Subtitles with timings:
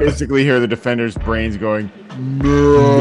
[0.00, 3.00] basically hear the defender's brains going, no.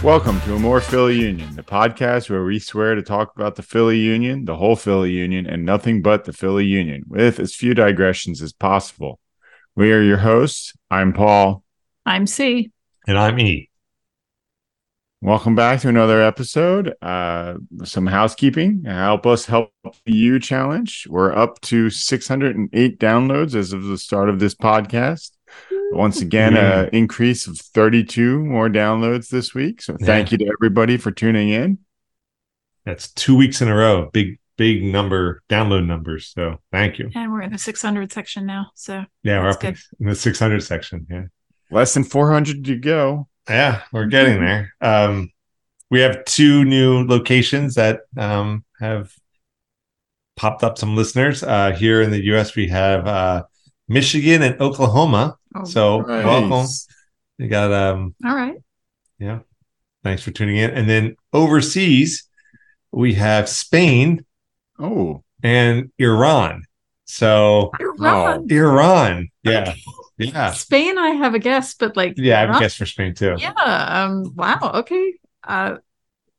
[0.00, 3.64] Welcome to a more Philly Union, the podcast where we swear to talk about the
[3.64, 7.74] Philly Union, the whole Philly Union, and nothing but the Philly Union, with as few
[7.74, 9.18] digressions as possible.
[9.74, 10.72] We are your hosts.
[10.88, 11.64] I'm Paul.
[12.06, 12.70] I'm C.
[13.08, 13.70] And I'm E.
[15.24, 16.96] Welcome back to another episode.
[17.00, 17.54] Uh,
[17.84, 18.82] some housekeeping.
[18.84, 19.70] Help us help
[20.04, 21.06] you challenge.
[21.08, 25.30] We're up to 608 downloads as of the start of this podcast.
[25.92, 29.80] Once again, an increase of 32 more downloads this week.
[29.80, 30.38] So thank yeah.
[30.38, 31.78] you to everybody for tuning in.
[32.84, 34.10] That's two weeks in a row.
[34.12, 36.32] Big, big number download numbers.
[36.34, 37.12] So thank you.
[37.14, 38.72] And we're in the 600 section now.
[38.74, 39.76] So yeah, we're up good.
[40.00, 41.06] in the 600 section.
[41.08, 41.26] Yeah.
[41.70, 43.28] Less than 400 to go.
[43.48, 44.72] Yeah, we're getting there.
[44.80, 45.30] Um,
[45.90, 49.12] we have two new locations that um, have
[50.36, 51.42] popped up some listeners.
[51.42, 53.42] Uh, here in the US, we have uh,
[53.88, 55.36] Michigan and Oklahoma.
[55.54, 56.24] Oh, so nice.
[56.24, 56.66] welcome.
[57.38, 58.56] You got um all right.
[59.18, 59.40] Yeah.
[60.02, 60.70] Thanks for tuning in.
[60.70, 62.28] And then overseas,
[62.90, 64.24] we have Spain.
[64.78, 65.22] Oh.
[65.42, 66.62] And Iran.
[67.04, 68.46] So Iran.
[68.50, 69.28] Oh, Iran.
[69.42, 69.74] Yeah.
[70.26, 70.52] Yeah.
[70.52, 73.36] Spain, I have a guess, but like Yeah, I have a guess for Spain too.
[73.38, 73.52] Yeah.
[73.52, 74.58] Um, wow.
[74.74, 75.14] Okay.
[75.44, 75.76] Uh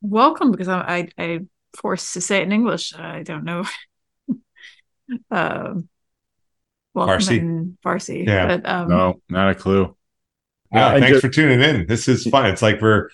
[0.01, 1.39] welcome because I I I
[1.75, 2.93] forced to say it in English.
[2.95, 3.65] I don't know.
[5.31, 5.89] um
[6.93, 7.75] well, Farsi.
[7.83, 8.25] Farsi.
[8.25, 8.47] Yeah.
[8.47, 9.95] But, um, no, not a clue.
[10.71, 11.87] Yeah, uh, thanks just, for tuning in.
[11.87, 12.47] This is fun.
[12.47, 13.09] It's like we're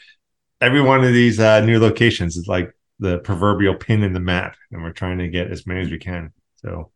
[0.62, 4.56] every one of these uh, new locations is like the proverbial pin in the map,
[4.72, 6.32] and we're trying to get as many as we can.
[6.58, 6.92] So,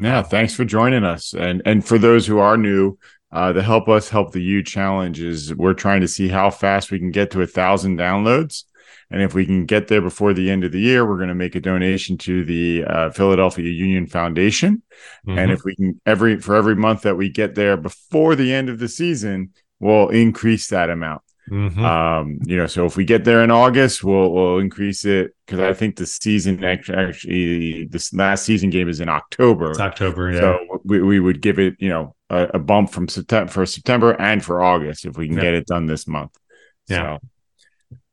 [0.00, 1.34] yeah, thanks for joining us.
[1.34, 2.98] And and for those who are new,
[3.32, 6.90] uh, the help us help the you challenge is we're trying to see how fast
[6.90, 8.64] we can get to a thousand downloads.
[9.10, 11.34] And if we can get there before the end of the year, we're going to
[11.34, 14.82] make a donation to the uh, Philadelphia Union Foundation.
[15.26, 15.38] Mm-hmm.
[15.38, 18.68] And if we can every for every month that we get there before the end
[18.68, 21.22] of the season, we'll increase that amount.
[21.50, 21.84] Mm-hmm.
[21.84, 25.58] Um, you know, so if we get there in August, we'll we'll increase it because
[25.58, 29.72] I think the season actually this last season game is in October.
[29.72, 30.40] It's October, yeah.
[30.40, 34.12] So we, we would give it, you know, a, a bump from September for September
[34.20, 36.36] and for August if we can get it done this month.
[36.86, 37.18] Yeah.
[37.18, 37.28] So,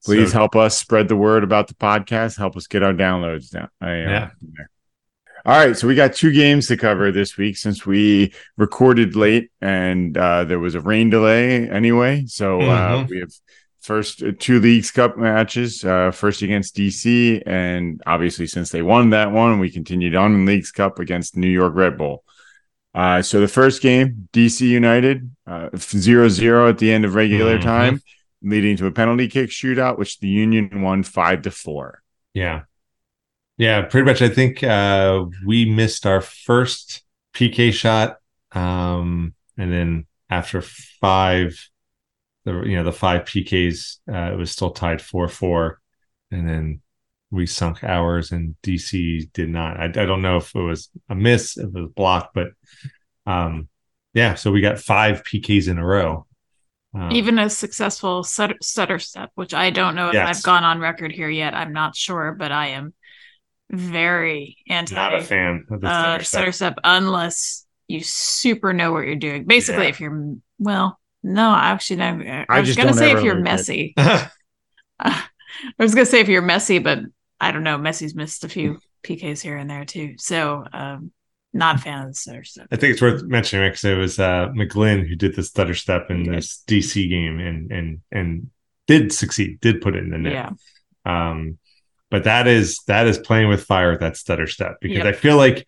[0.05, 2.37] Please so, help us spread the word about the podcast.
[2.37, 3.69] Help us get our downloads down.
[3.81, 4.29] I, uh, yeah.
[5.47, 9.49] All right, so we got two games to cover this week since we recorded late
[9.61, 12.25] and uh, there was a rain delay anyway.
[12.25, 13.03] So uh, mm-hmm.
[13.03, 13.31] uh, we have
[13.79, 19.11] first uh, two leagues cup matches, uh, first against DC, and obviously since they won
[19.11, 22.25] that one, we continued on in leagues cup against New York Red Bull.
[22.93, 27.65] Uh, so the first game, DC United, uh, 0-0 at the end of regular mm-hmm.
[27.65, 28.01] time
[28.41, 32.03] leading to a penalty kick shootout, which the Union won five to four.
[32.33, 32.63] Yeah.
[33.57, 34.21] Yeah, pretty much.
[34.21, 37.03] I think uh, we missed our first
[37.33, 38.17] PK shot.
[38.51, 41.69] Um, and then after five,
[42.45, 45.79] the you know, the five PKs, uh, it was still tied four four.
[46.31, 46.81] And then
[47.31, 49.77] we sunk ours and DC did not.
[49.79, 52.49] I, I don't know if it was a miss, if it was blocked, but
[53.25, 53.67] um,
[54.13, 56.25] yeah, so we got five PKs in a row.
[56.93, 60.37] Um, Even a successful stutter, stutter step, which I don't know if yes.
[60.37, 61.53] I've gone on record here yet.
[61.53, 62.93] I'm not sure, but I am
[63.69, 64.95] very anti.
[64.95, 66.73] Not a fan of the stutter, uh, stutter step.
[66.73, 69.45] step unless you super know what you're doing.
[69.45, 69.89] Basically, yeah.
[69.89, 72.05] if you're well, no, actually, no.
[72.05, 73.93] I, I was gonna say if you're Messi.
[73.97, 74.27] uh,
[74.99, 75.23] I
[75.79, 76.99] was gonna say if you're Messi, but
[77.39, 77.77] I don't know.
[77.77, 80.15] Messi's missed a few PKs here and there too.
[80.17, 81.11] So um,
[81.53, 82.67] not a fan of the stutter step.
[82.71, 86.09] I think it's worth mentioning because it was uh, McGlynn who did the stutter step
[86.09, 88.49] in this DC game and and and
[88.87, 90.33] did succeed, did put it in the net.
[90.33, 90.51] Yeah.
[91.05, 91.57] Um,
[92.09, 95.07] but that is that is playing with fire with that stutter step because yep.
[95.07, 95.65] I feel like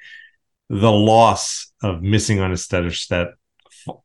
[0.70, 3.36] the loss of missing on a stutter step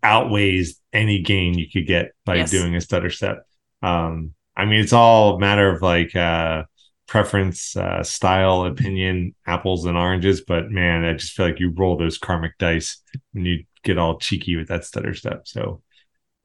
[0.02, 2.50] outweighs any gain you could get by yes.
[2.50, 3.46] doing a stutter step.
[3.82, 6.64] Um, I mean, it's all a matter of like uh,
[7.06, 10.42] preference, uh, style, opinion, apples and oranges.
[10.42, 14.18] But man, I just feel like you roll those karmic dice when you get all
[14.18, 15.46] cheeky with that stutter step.
[15.46, 15.82] So,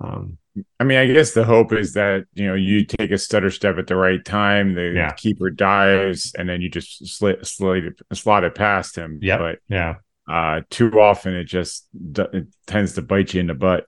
[0.02, 0.38] um,
[0.80, 3.78] I mean, I guess the hope is that you know you take a stutter step
[3.78, 5.12] at the right time, the yeah.
[5.12, 9.20] keeper dives, and then you just slit, slide it, slot it past him.
[9.22, 9.96] Yeah, but yeah,
[10.30, 13.86] uh, too often it just it tends to bite you in the butt.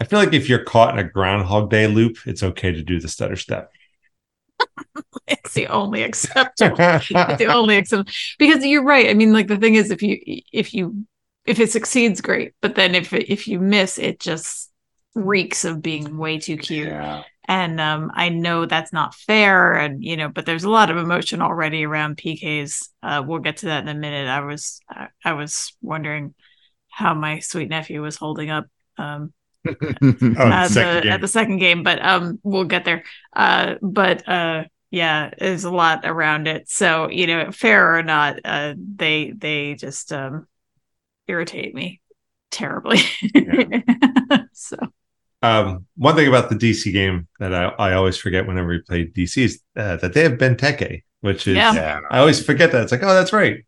[0.00, 3.00] I feel like if you're caught in a Groundhog Day loop, it's okay to do
[3.00, 3.70] the stutter step.
[5.28, 9.76] it's the only acceptable the only acceptable because you're right i mean like the thing
[9.76, 10.18] is if you
[10.52, 11.06] if you
[11.46, 14.67] if it succeeds great but then if if you miss it just
[15.18, 17.22] reeks of being way too cute yeah.
[17.46, 20.96] and um, I know that's not fair, and you know, but there's a lot of
[20.96, 22.88] emotion already around PKs.
[23.02, 24.28] Uh, we'll get to that in a minute.
[24.28, 26.34] I was I, I was wondering
[26.88, 28.66] how my sweet nephew was holding up
[28.98, 29.32] um,
[29.68, 33.04] oh, at, the, at the second game, but um, we'll get there.
[33.34, 36.68] Uh, but uh, yeah, there's a lot around it.
[36.68, 40.46] So you know, fair or not, uh, they they just um,
[41.26, 42.00] irritate me
[42.50, 42.98] terribly.
[43.34, 43.80] Yeah.
[44.52, 44.76] so
[45.42, 49.06] um, one thing about the DC game that I, I always forget whenever we play
[49.06, 52.00] DC is uh, that they have Benteke, which is yeah.
[52.10, 52.82] I always forget that.
[52.82, 53.64] It's like, oh, that's right.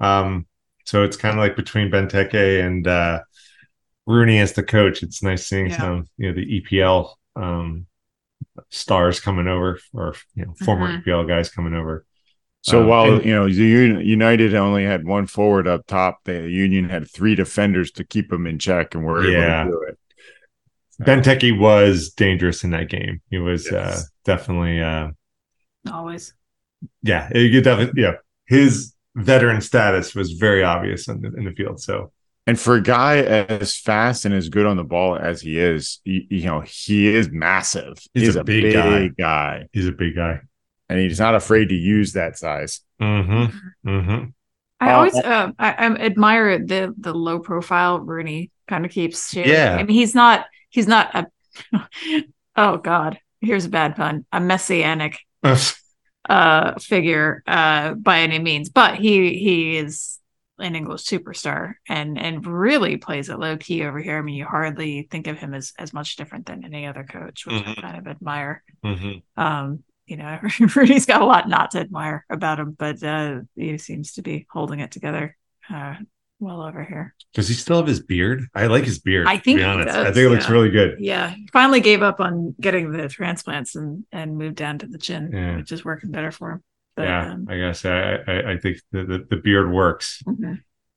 [0.00, 0.46] Um,
[0.84, 3.20] so it's kind of like between Benteke and uh,
[4.06, 5.02] Rooney as the coach.
[5.02, 5.76] It's nice seeing yeah.
[5.76, 7.86] some, you know, the EPL um,
[8.70, 11.08] stars coming over, or you know, former mm-hmm.
[11.08, 12.04] EPL guys coming over.
[12.62, 16.88] So um, while and, you know United only had one forward up top, the Union
[16.88, 19.62] had three defenders to keep them in check, and were yeah.
[19.62, 19.98] able to do it.
[21.04, 23.20] Benteke was dangerous in that game.
[23.30, 24.00] He was uh, yes.
[24.00, 25.08] uh, definitely uh,
[25.90, 26.34] always.
[27.02, 28.14] Yeah, you definitely yeah.
[28.46, 31.80] His veteran status was very obvious in the, in the field.
[31.80, 32.12] So,
[32.46, 36.00] and for a guy as fast and as good on the ball as he is,
[36.04, 37.98] you, you know, he is massive.
[38.14, 39.08] He's, he's a, a, big, big guy.
[39.18, 39.68] guy.
[39.72, 40.40] He's a big guy,
[40.88, 42.80] and he's not afraid to use that size.
[43.00, 43.88] Mm-hmm.
[43.88, 44.24] Mm-hmm.
[44.80, 49.30] I uh, always uh, I, I, admire the the low profile Rooney kind of keeps
[49.30, 49.50] sharing.
[49.50, 51.26] Yeah, I mean he's not he's not a
[52.56, 53.18] oh god.
[53.40, 54.26] Here's a bad pun.
[54.32, 55.18] A messianic
[56.28, 58.70] uh figure uh by any means.
[58.70, 60.18] But he he is
[60.58, 64.18] an english superstar and and really plays it low key over here.
[64.18, 67.46] I mean you hardly think of him as as much different than any other coach
[67.46, 67.78] which mm-hmm.
[67.78, 68.62] i kind of admire.
[68.84, 69.42] Mm-hmm.
[69.42, 70.38] um you know
[70.74, 74.46] Rooney's got a lot not to admire about him but uh he seems to be
[74.50, 75.36] holding it together
[75.72, 75.94] uh
[76.42, 77.14] well over here.
[77.32, 78.46] Does he still have his beard?
[78.54, 79.26] I like his beard.
[79.26, 80.96] I think does, I think it looks really good.
[80.98, 84.98] Yeah, he finally gave up on getting the transplants and and moved down to the
[84.98, 85.56] chin, yeah.
[85.56, 86.62] which is working better for him.
[86.96, 90.22] But, yeah, um, I guess I, I, I think the, the, the beard works.
[90.26, 90.54] Mm-hmm.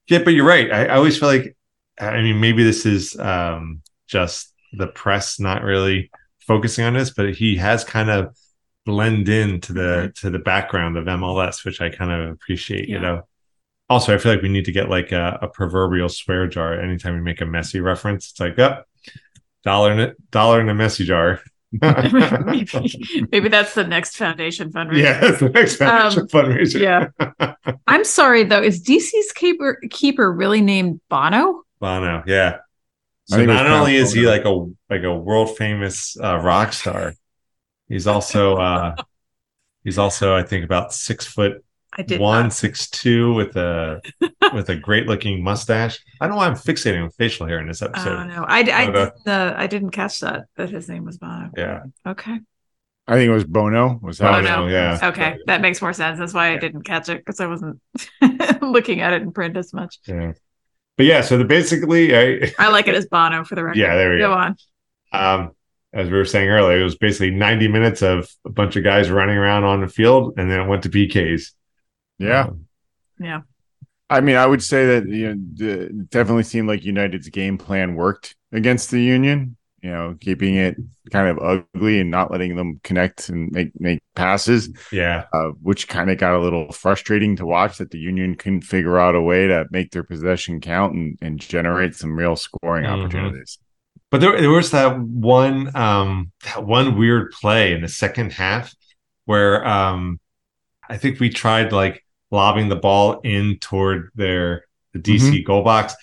[0.08, 0.70] Yeah, but you're right.
[0.70, 1.56] I, I always feel like
[2.00, 7.34] I mean maybe this is um, just the press not really focusing on this, but
[7.34, 8.36] he has kind of
[8.86, 10.28] blend in to the mm-hmm.
[10.28, 12.90] to the background of MLS, which I kind of appreciate.
[12.90, 12.96] Yeah.
[12.96, 13.22] You know
[13.90, 17.16] also i feel like we need to get like a, a proverbial swear jar anytime
[17.16, 18.32] we make a Messi reference.
[18.32, 19.12] It's like yep oh,
[19.64, 21.42] dollar in it dollar in a Messi jar.
[21.72, 22.68] Maybe,
[23.32, 25.04] maybe, that's the next foundation fundraiser.
[25.04, 26.80] Yeah that's the next foundation um, fundraiser.
[26.80, 27.76] yeah.
[27.88, 28.62] I'm sorry though.
[28.62, 31.64] Is dc's keeper keeper really named bono?
[31.80, 32.60] Bono yeah.
[33.26, 37.14] So not only is he like a like a world famous uh, rock star
[37.88, 38.96] he's also uh
[39.84, 41.64] he's also i think about six foot
[41.98, 44.02] I did one six two with a
[44.54, 46.00] with a great looking mustache.
[46.20, 48.12] I don't know why I'm fixating on facial hair in this episode.
[48.12, 48.46] I don't know.
[48.48, 51.52] I, I, didn't, uh, I didn't catch that that his name was Bono.
[51.56, 51.84] Yeah.
[52.06, 52.40] Okay.
[53.08, 54.00] I think it was Bono.
[54.02, 54.68] Was that Bono?
[54.68, 55.00] Yeah.
[55.02, 56.18] Okay, that makes more sense.
[56.18, 57.80] That's why I didn't catch it because I wasn't
[58.62, 60.00] looking at it in print as much.
[60.06, 60.34] Yeah.
[60.98, 63.78] But yeah, so the basically, I I like it as Bono for the record.
[63.78, 64.30] Yeah, there we go.
[64.30, 64.56] Go on.
[65.12, 65.52] Um,
[65.94, 69.10] as we were saying earlier, it was basically 90 minutes of a bunch of guys
[69.10, 71.52] running around on the field, and then it went to PKs.
[72.18, 72.46] Yeah.
[72.46, 72.66] Um,
[73.20, 73.42] yeah.
[74.10, 78.36] I mean, I would say that you know, definitely seemed like United's game plan worked
[78.52, 79.58] against the Union.
[79.82, 80.78] You know, keeping it
[81.12, 81.38] kind of
[81.76, 84.70] ugly and not letting them connect and make make passes.
[84.92, 87.78] Yeah, uh, which kind of got a little frustrating to watch.
[87.78, 91.40] That the Union couldn't figure out a way to make their possession count and, and
[91.40, 93.02] generate some real scoring mm-hmm.
[93.02, 93.60] opportunities.
[94.10, 98.74] But there, there was that one um, that one weird play in the second half
[99.26, 100.20] where um,
[100.90, 105.44] I think we tried like lobbing the ball in toward their the DC mm-hmm.
[105.46, 105.96] goal box.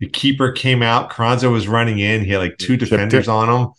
[0.00, 1.10] The keeper came out.
[1.10, 2.24] Carranza was running in.
[2.24, 3.72] He had like two defenders on him,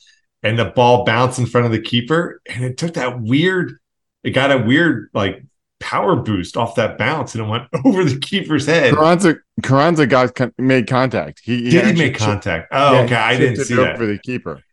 [0.43, 2.41] and the ball bounced in front of the keeper.
[2.46, 3.77] And it took that weird.
[4.24, 5.43] It got a weird like
[5.81, 8.93] power boost off that bounce, and it went over the keeper's head.
[8.93, 11.41] Carranza Carranza got con- made contact.
[11.43, 12.70] He, he did he make contact.
[12.72, 13.15] Oh, yeah, okay.
[13.15, 14.63] I didn't see that for the keeper.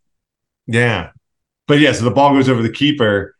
[0.67, 1.11] Yeah,
[1.67, 3.35] but yeah, so the ball goes over the keeper,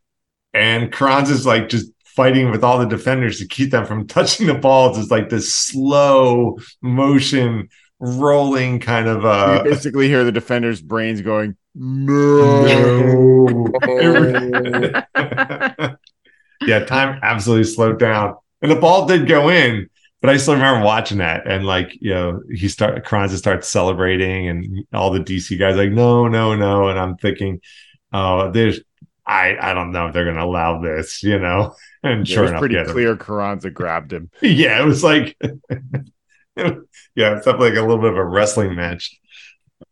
[0.53, 4.55] and Carranza's like just fighting with all the defenders to keep them from touching the
[4.55, 4.99] balls.
[4.99, 7.69] Is like this slow motion
[8.01, 13.69] rolling kind of uh you basically hear the defenders brains going no.
[16.61, 18.35] Yeah time absolutely slowed down.
[18.63, 19.89] And the ball did go in
[20.21, 24.49] but I still remember watching that and like you know he start Carranza starts celebrating
[24.49, 26.89] and all the DC guys like no no no.
[26.89, 27.61] And I'm thinking
[28.13, 28.81] oh there's
[29.29, 32.45] I I don't know if they're gonna allow this you know and yeah, sure it
[32.45, 34.31] was enough, pretty clear Carranza grabbed him.
[34.43, 35.55] yeah, it was like, yeah,
[36.57, 39.19] it's definitely like a little bit of a wrestling match.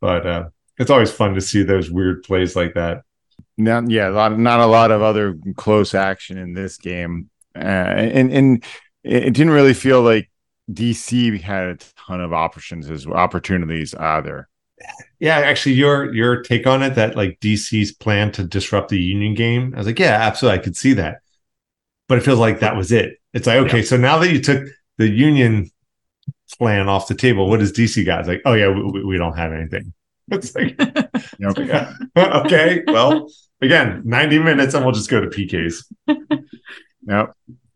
[0.01, 0.45] But uh,
[0.79, 3.03] it's always fun to see those weird plays like that.
[3.57, 8.33] Not, yeah, of, not a lot of other close action in this game, uh, and
[8.33, 8.65] and
[9.03, 10.31] it didn't really feel like
[10.71, 14.49] DC had a ton of options as opportunities either.
[15.19, 19.35] Yeah, actually, your your take on it that like DC's plan to disrupt the Union
[19.35, 21.21] game, I was like, yeah, absolutely, I could see that,
[22.09, 23.19] but it feels like that was it.
[23.33, 23.85] It's like, okay, yeah.
[23.85, 24.69] so now that you took
[24.99, 25.71] the Union
[26.59, 28.21] plan off the table, what does DC got?
[28.21, 29.93] It's like, oh yeah, we, we don't have anything.
[30.29, 30.75] It's like,
[31.45, 31.87] okay,
[32.19, 33.31] okay, well,
[33.63, 35.85] again, ninety minutes, and we'll just go to PKs.
[37.09, 37.33] Yep.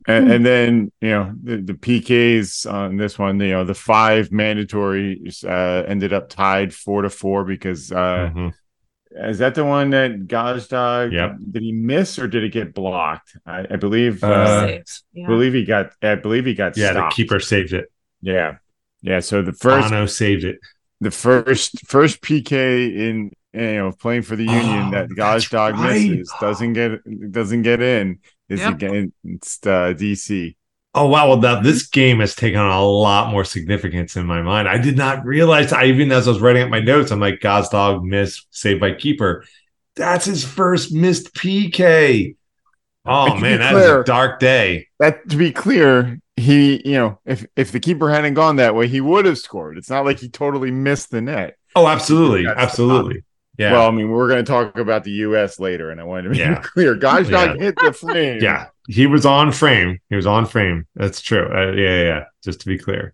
[0.07, 4.33] And, and, then you know the, the, PKs on this one, you know the five
[4.33, 8.49] mandatory uh, ended up tied four to four because uh, mm-hmm.
[9.29, 11.13] is that the one that Gazdag?
[11.13, 11.37] Yep.
[11.51, 13.37] Did he miss or did it get blocked?
[13.45, 14.25] I, I believe.
[14.25, 14.79] Uh,
[15.13, 15.27] yeah.
[15.27, 15.93] believe he got.
[16.03, 16.77] I believe he got.
[16.77, 17.15] Yeah, stopped.
[17.15, 17.93] the keeper saved it.
[18.23, 18.57] Yeah,
[19.03, 19.21] yeah.
[19.21, 20.59] So the first Bono saved it.
[21.03, 25.93] The first first PK in you know playing for the Union oh, that Gazdag right.
[25.93, 28.19] misses doesn't get doesn't get in
[28.51, 28.75] is yep.
[28.75, 30.57] against uh, DC.
[30.93, 31.29] Oh wow!
[31.29, 34.69] Well, now this game has taken on a lot more significance in my mind.
[34.69, 35.73] I did not realize.
[35.73, 38.95] I even as I was writing up my notes, I'm like, "Gazdag missed, saved by
[38.95, 39.45] keeper.
[39.95, 42.35] That's his first missed PK.
[43.07, 44.89] Oh man, that clear, is a dark day.
[44.99, 48.89] That to be clear, he you know if if the keeper hadn't gone that way,
[48.89, 49.79] he would have scored.
[49.79, 51.57] It's not like he totally missed the net.
[51.77, 53.23] Oh, absolutely, absolutely.
[53.61, 53.73] Yeah.
[53.73, 55.61] Well, I mean, we're going to talk about the U.S.
[55.61, 56.55] later, and I wanted to be yeah.
[56.63, 56.95] clear.
[56.95, 57.55] Guys yeah.
[57.57, 58.43] hit the frame.
[58.43, 59.99] Yeah, he was on frame.
[60.09, 60.87] He was on frame.
[60.95, 61.47] That's true.
[61.47, 62.25] Uh, yeah, yeah.
[62.43, 63.13] Just to be clear.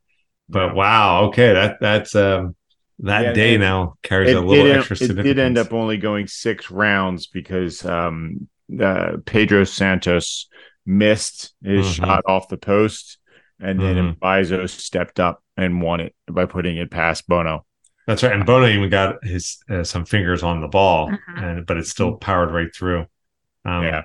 [0.49, 0.73] But yeah.
[0.75, 2.55] wow, okay, that that's um
[3.01, 5.27] that yeah, day it, now carries it, a little it, extra significance.
[5.27, 8.49] It did end up only going six rounds because um
[8.81, 10.47] uh, Pedro Santos
[10.87, 12.05] missed his mm-hmm.
[12.05, 13.19] shot off the post,
[13.59, 17.66] and then mm stepped up and won it by putting it past Bono.
[18.07, 18.33] That's right.
[18.33, 21.45] And Bono even got his uh, some fingers on the ball, uh-huh.
[21.45, 23.07] and but it's still powered right through.
[23.65, 24.03] Um, yeah,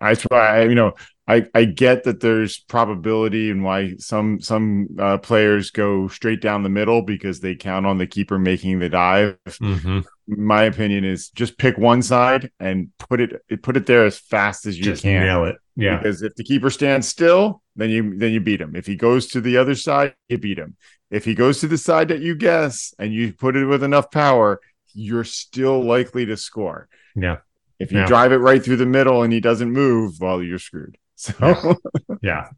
[0.00, 0.94] that's why I, you know
[1.26, 6.62] I I get that there's probability and why some some uh, players go straight down
[6.62, 9.38] the middle because they count on the keeper making the dive.
[9.46, 10.00] Mm-hmm.
[10.26, 14.66] My opinion is just pick one side and put it put it there as fast
[14.66, 15.22] as you just can.
[15.22, 15.56] Nail it.
[15.76, 15.96] Yeah.
[15.96, 18.76] Because if the keeper stands still, then you then you beat him.
[18.76, 20.76] If he goes to the other side, you beat him.
[21.10, 24.10] If he goes to the side that you guess and you put it with enough
[24.10, 24.60] power,
[24.94, 26.88] you're still likely to score.
[27.14, 27.38] Yeah.
[27.78, 28.06] If you yeah.
[28.06, 30.98] drive it right through the middle and he doesn't move, well, you're screwed.
[31.16, 31.74] So yeah.
[32.22, 32.48] yeah.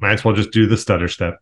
[0.00, 1.38] Might as well just do the stutter step.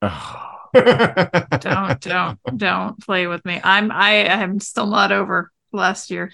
[1.60, 3.60] don't don't don't play with me.
[3.62, 6.32] I'm I am still not over last year.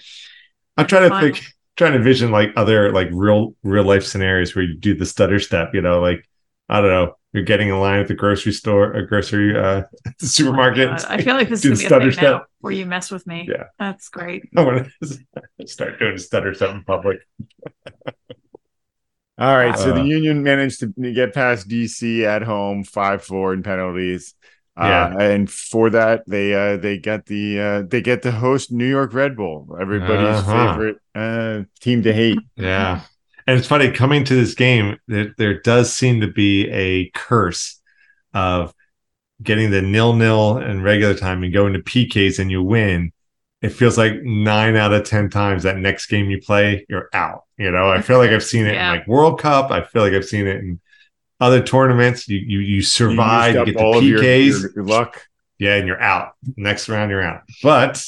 [0.77, 1.43] I'm trying to think
[1.75, 5.39] trying to vision like other like real real life scenarios where you do the stutter
[5.39, 6.27] step, you know, like
[6.71, 9.83] I don't know, you're getting in line at the grocery store, a grocery uh,
[10.19, 10.89] supermarket.
[10.89, 13.27] Oh I feel like this is gonna be a thing now where you mess with
[13.27, 13.47] me.
[13.49, 14.49] Yeah, that's great.
[14.57, 14.89] I'm gonna
[15.65, 17.19] start doing stutter stuff in public.
[19.37, 23.53] All right, so uh, the Union managed to get past DC at home, five four
[23.53, 24.33] in penalties.
[24.77, 28.31] Uh, yeah, uh, and for that they uh, they get the uh, they get to
[28.31, 30.73] host New York Red Bull, everybody's uh-huh.
[30.73, 32.39] favorite uh, team to hate.
[32.55, 33.01] Yeah,
[33.47, 37.79] and it's funny coming to this game, there, there does seem to be a curse
[38.33, 38.73] of
[39.41, 43.11] getting the nil nil and regular time and going to PKs and you win.
[43.61, 47.45] It feels like nine out of 10 times that next game you play, you're out.
[47.57, 48.93] You know, I feel like I've seen it yeah.
[48.93, 49.71] in like World Cup.
[49.71, 50.79] I feel like I've seen it in
[51.39, 52.27] other tournaments.
[52.27, 54.03] You you, you survive, you, you get the PKs.
[54.03, 55.27] Your, your, your luck.
[55.59, 56.33] Yeah, and you're out.
[56.57, 57.43] Next round, you're out.
[57.61, 58.03] But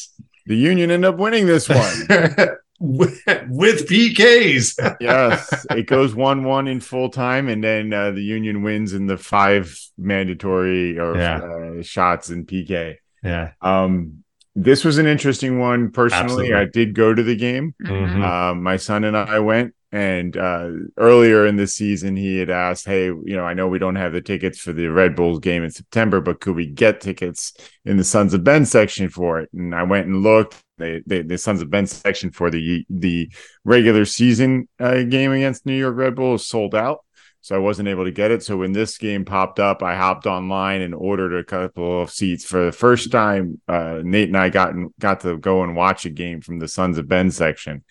[0.47, 2.07] the Union end up winning this one.
[2.85, 4.97] with, with PKs.
[4.99, 9.17] yes, it goes one-one in full time, and then uh, the Union wins in the
[9.17, 11.37] five mandatory or yeah.
[11.37, 12.97] uh, shots in PK.
[13.23, 13.51] Yeah.
[13.61, 15.91] Um, this was an interesting one.
[15.91, 16.53] Personally, Absolutely.
[16.55, 17.73] I did go to the game.
[17.81, 18.21] Mm-hmm.
[18.21, 19.73] Uh, my son and I went.
[19.93, 23.79] And uh, earlier in the season, he had asked, "Hey, you know, I know we
[23.79, 26.99] don't have the tickets for the Red Bulls game in September, but could we get
[26.99, 27.53] tickets
[27.85, 30.62] in the Sons of Ben section for it?" And I went and looked.
[30.77, 33.31] They, they the Sons of Ben section for the the
[33.63, 37.05] regular season uh, game against New York Red Bull is sold out,
[37.41, 38.43] so I wasn't able to get it.
[38.43, 42.43] So when this game popped up, I hopped online and ordered a couple of seats
[42.45, 43.61] for the first time.
[43.67, 46.97] Uh, Nate and I got got to go and watch a game from the Sons
[46.97, 47.83] of Ben section,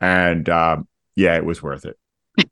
[0.00, 1.98] and um, yeah, it was worth it.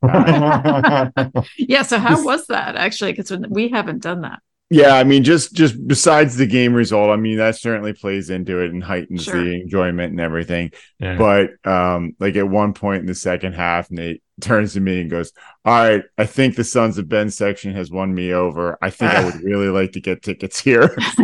[1.56, 1.82] yeah.
[1.82, 3.12] So how was that actually?
[3.12, 4.40] Because we haven't done that.
[4.72, 8.60] Yeah, I mean, just just besides the game result, I mean that certainly plays into
[8.60, 9.42] it and heightens sure.
[9.42, 10.70] the enjoyment and everything.
[11.00, 11.16] Yeah.
[11.18, 15.10] But um, like at one point in the second half, Nate turns to me and
[15.10, 15.32] goes,
[15.64, 18.78] "All right, I think the Sons of Ben section has won me over.
[18.80, 20.96] I think I would really like to get tickets here."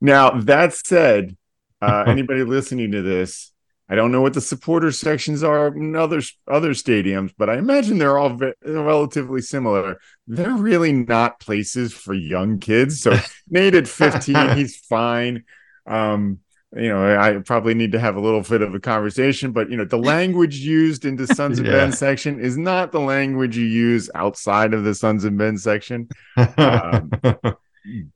[0.00, 1.36] now that said,
[1.82, 3.52] uh, anybody listening to this,
[3.88, 7.98] I don't know what the supporter sections are in other other stadiums, but I imagine
[7.98, 9.98] they're all ve- relatively similar.
[10.26, 13.00] They're really not places for young kids.
[13.00, 13.18] So
[13.50, 15.44] Nate at 15, he's fine.
[15.86, 16.38] Um,
[16.74, 19.76] you know, I probably need to have a little bit of a conversation, but you
[19.76, 21.72] know, the language used in the Sons of yeah.
[21.72, 26.08] Ben section is not the language you use outside of the Sons of Ben section.
[26.56, 27.10] Um,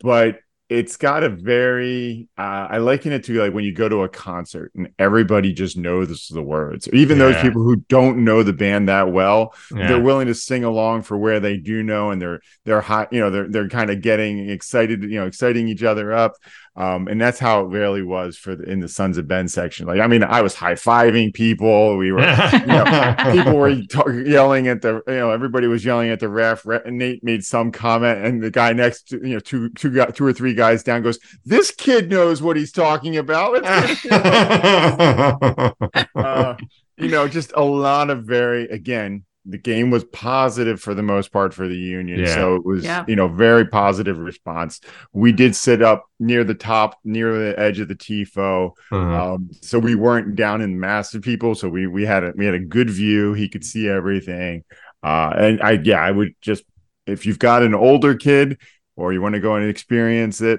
[0.01, 4.03] but it's got a very uh, I liken it to like when you go to
[4.03, 6.89] a concert and everybody just knows the words.
[6.93, 7.25] Even yeah.
[7.25, 9.89] those people who don't know the band that well, yeah.
[9.89, 13.13] they're willing to sing along for where they do know, and they're they're hot.
[13.13, 15.03] You know, they're they're kind of getting excited.
[15.05, 16.35] You know, exciting each other up.
[16.79, 19.89] Um, and that's how it really was for the, in the Sons of Ben section.
[19.89, 21.97] Like, I mean, I was high fiving people.
[21.97, 26.11] We were, you know, people were t- yelling at the, you know, everybody was yelling
[26.11, 26.65] at the ref.
[26.65, 30.25] Re- Nate made some comment, and the guy next to, you know, two, two, two
[30.25, 33.65] or three guys down goes, "This kid knows what he's talking about."
[36.15, 36.55] uh,
[36.97, 41.33] you know, just a lot of very, again, the game was positive for the most
[41.33, 42.21] part for the union.
[42.21, 42.35] Yeah.
[42.35, 43.05] so it was yeah.
[43.09, 44.81] you know very positive response.
[45.12, 49.35] We did sit up near the top near the edge of the tifo uh-huh.
[49.35, 51.55] um, so we weren't down in the mass of people.
[51.55, 53.33] So we we had a we had a good view.
[53.33, 54.64] He could see everything.
[55.02, 56.64] Uh, and i yeah i would just
[57.07, 58.59] if you've got an older kid
[58.97, 60.59] or you want to go and experience it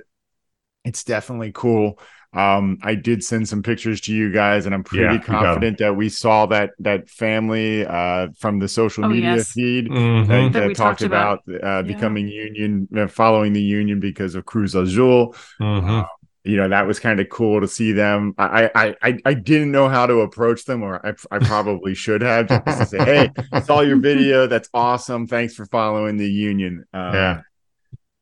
[0.85, 1.99] it's definitely cool
[2.33, 5.95] um, I did send some pictures to you guys, and I'm pretty yeah, confident that
[5.95, 9.51] we saw that that family uh, from the social oh, media yes.
[9.51, 10.29] feed mm-hmm.
[10.29, 11.81] that, that, that talked, talked, about, about uh, yeah.
[11.81, 15.35] becoming union, uh, following the union because of Cruz Azul.
[15.59, 15.89] Mm-hmm.
[15.89, 16.05] Uh,
[16.43, 18.33] you know that was kind of cool to see them.
[18.37, 22.21] I, I I I didn't know how to approach them, or I, I probably should
[22.21, 24.47] have just to say, "Hey, saw your video.
[24.47, 25.27] That's awesome.
[25.27, 27.41] Thanks for following the union." Uh, yeah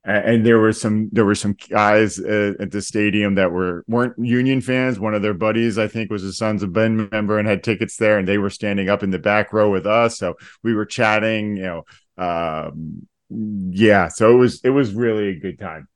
[0.07, 4.13] and there were some there were some guys uh, at the stadium that were weren't
[4.17, 4.99] Union fans.
[4.99, 7.97] One of their buddies, I think, was a Sons of Ben member and had tickets
[7.97, 10.17] there, and they were standing up in the back row with us.
[10.17, 11.57] So we were chatting.
[11.57, 11.83] You
[12.17, 14.07] know, um, yeah.
[14.07, 15.87] So it was it was really a good time.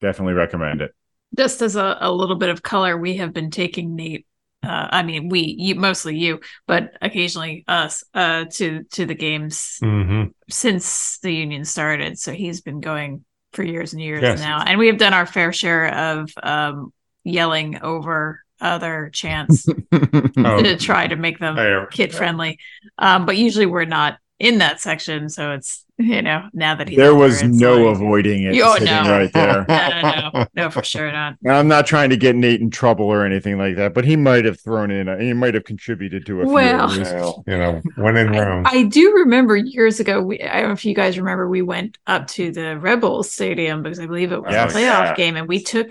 [0.00, 0.94] Definitely recommend it.
[1.36, 4.26] Just as a, a little bit of color, we have been taking Nate
[4.62, 9.80] uh, I mean, we, you, mostly you, but occasionally us, uh, to to the games
[9.82, 10.30] mm-hmm.
[10.48, 12.18] since the union started.
[12.18, 14.38] So he's been going for years and years yes.
[14.40, 16.92] now, and we have done our fair share of um,
[17.24, 20.62] yelling over other chants oh.
[20.62, 22.58] to try to make them kid friendly.
[22.98, 26.96] Um, but usually we're not in that section, so it's you know now that he's
[26.96, 28.60] there was no like, avoiding it.
[28.60, 29.64] Oh no, right there.
[29.68, 31.36] no, no, no, no, for sure not.
[31.48, 34.44] I'm not trying to get Nate in trouble or anything like that, but he might
[34.44, 35.08] have thrown in.
[35.08, 37.44] A, he might have contributed to a well, few.
[37.46, 38.66] you know, when in Rome.
[38.66, 40.20] I, I, do remember years ago.
[40.20, 41.48] We, I don't know if you guys remember.
[41.48, 45.04] We went up to the Rebels Stadium because I believe it was yes, a playoff
[45.04, 45.14] yeah.
[45.14, 45.88] game, and we took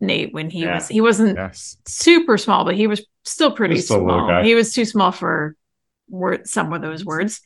[0.00, 0.76] Nate when he yeah.
[0.76, 1.76] was he wasn't yes.
[1.86, 4.42] super small, but he was still pretty was still small.
[4.42, 5.56] He was too small for
[6.08, 7.40] word some of those words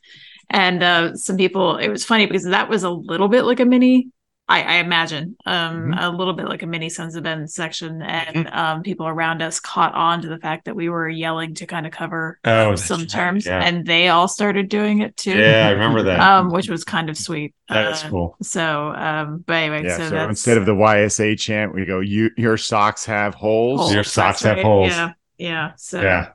[0.51, 3.65] and uh, some people it was funny because that was a little bit like a
[3.65, 4.09] mini
[4.47, 5.93] I, I imagine um, mm-hmm.
[5.99, 8.55] a little bit like a mini Sons of Ben section, and mm-hmm.
[8.55, 11.87] um, people around us caught on to the fact that we were yelling to kind
[11.87, 13.65] of cover oh, some terms, yeah.
[13.65, 15.39] and they all started doing it too.
[15.39, 17.55] Yeah, I remember that, um, which was kind of sweet.
[17.71, 18.37] That's uh, cool.
[18.43, 22.31] So, um, but anyway, yeah, so, so instead of the YSA chant, we go, "You,
[22.37, 23.81] your socks have holes.
[23.81, 25.73] holes your socks have holes." Yeah, yeah.
[25.77, 26.33] So, yeah,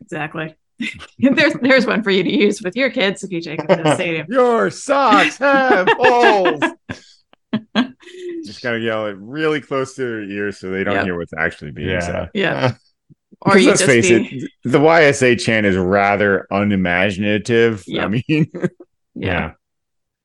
[0.00, 0.54] exactly.
[1.18, 3.82] there's there's one for you to use with your kids if you take them to
[3.82, 4.26] the stadium.
[4.30, 6.60] Your socks have holes.
[8.44, 11.04] Just gotta yell it really close to their ears so they don't yep.
[11.04, 12.00] hear what's actually being yeah.
[12.00, 12.30] said.
[12.34, 12.74] Yeah.
[13.40, 14.14] Or let's face be...
[14.14, 17.84] it, the YSA chant is rather unimaginative.
[17.86, 18.04] Yep.
[18.04, 18.66] I mean, yeah.
[19.14, 19.52] yeah.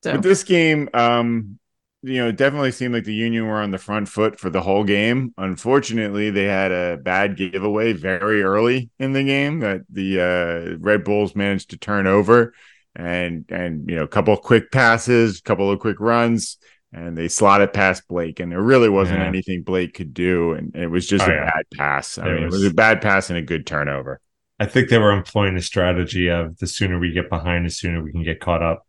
[0.02, 0.12] So.
[0.12, 1.58] But this game, um,
[2.02, 4.60] you know, it definitely seemed like the Union were on the front foot for the
[4.60, 5.32] whole game.
[5.38, 11.04] Unfortunately, they had a bad giveaway very early in the game that the uh, Red
[11.04, 12.54] Bulls managed to turn over,
[12.96, 16.58] and and you know, a couple of quick passes, a couple of quick runs,
[16.92, 19.26] and they slotted past Blake, and there really wasn't yeah.
[19.26, 21.44] anything Blake could do, and, it was just oh, a yeah.
[21.44, 22.18] bad pass.
[22.18, 22.54] I it mean, was...
[22.54, 24.20] it was a bad pass and a good turnover.
[24.58, 28.02] I think they were employing the strategy of the sooner we get behind, the sooner
[28.02, 28.86] we can get caught up.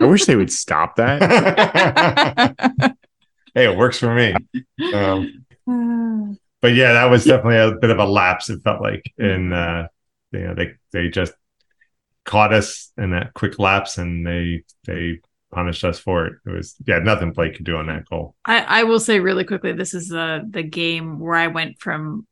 [0.00, 2.54] I wish they would stop that.
[3.54, 4.34] hey, it works for me.
[4.94, 5.44] Um,
[6.60, 8.50] but yeah, that was definitely a bit of a lapse.
[8.50, 9.88] It felt like, and uh,
[10.32, 11.32] you know, they they just
[12.24, 15.20] caught us in that quick lapse, and they they
[15.52, 16.34] punished us for it.
[16.46, 18.34] It was yeah, nothing Blake could do on that goal.
[18.44, 22.26] I, I will say really quickly, this is the the game where I went from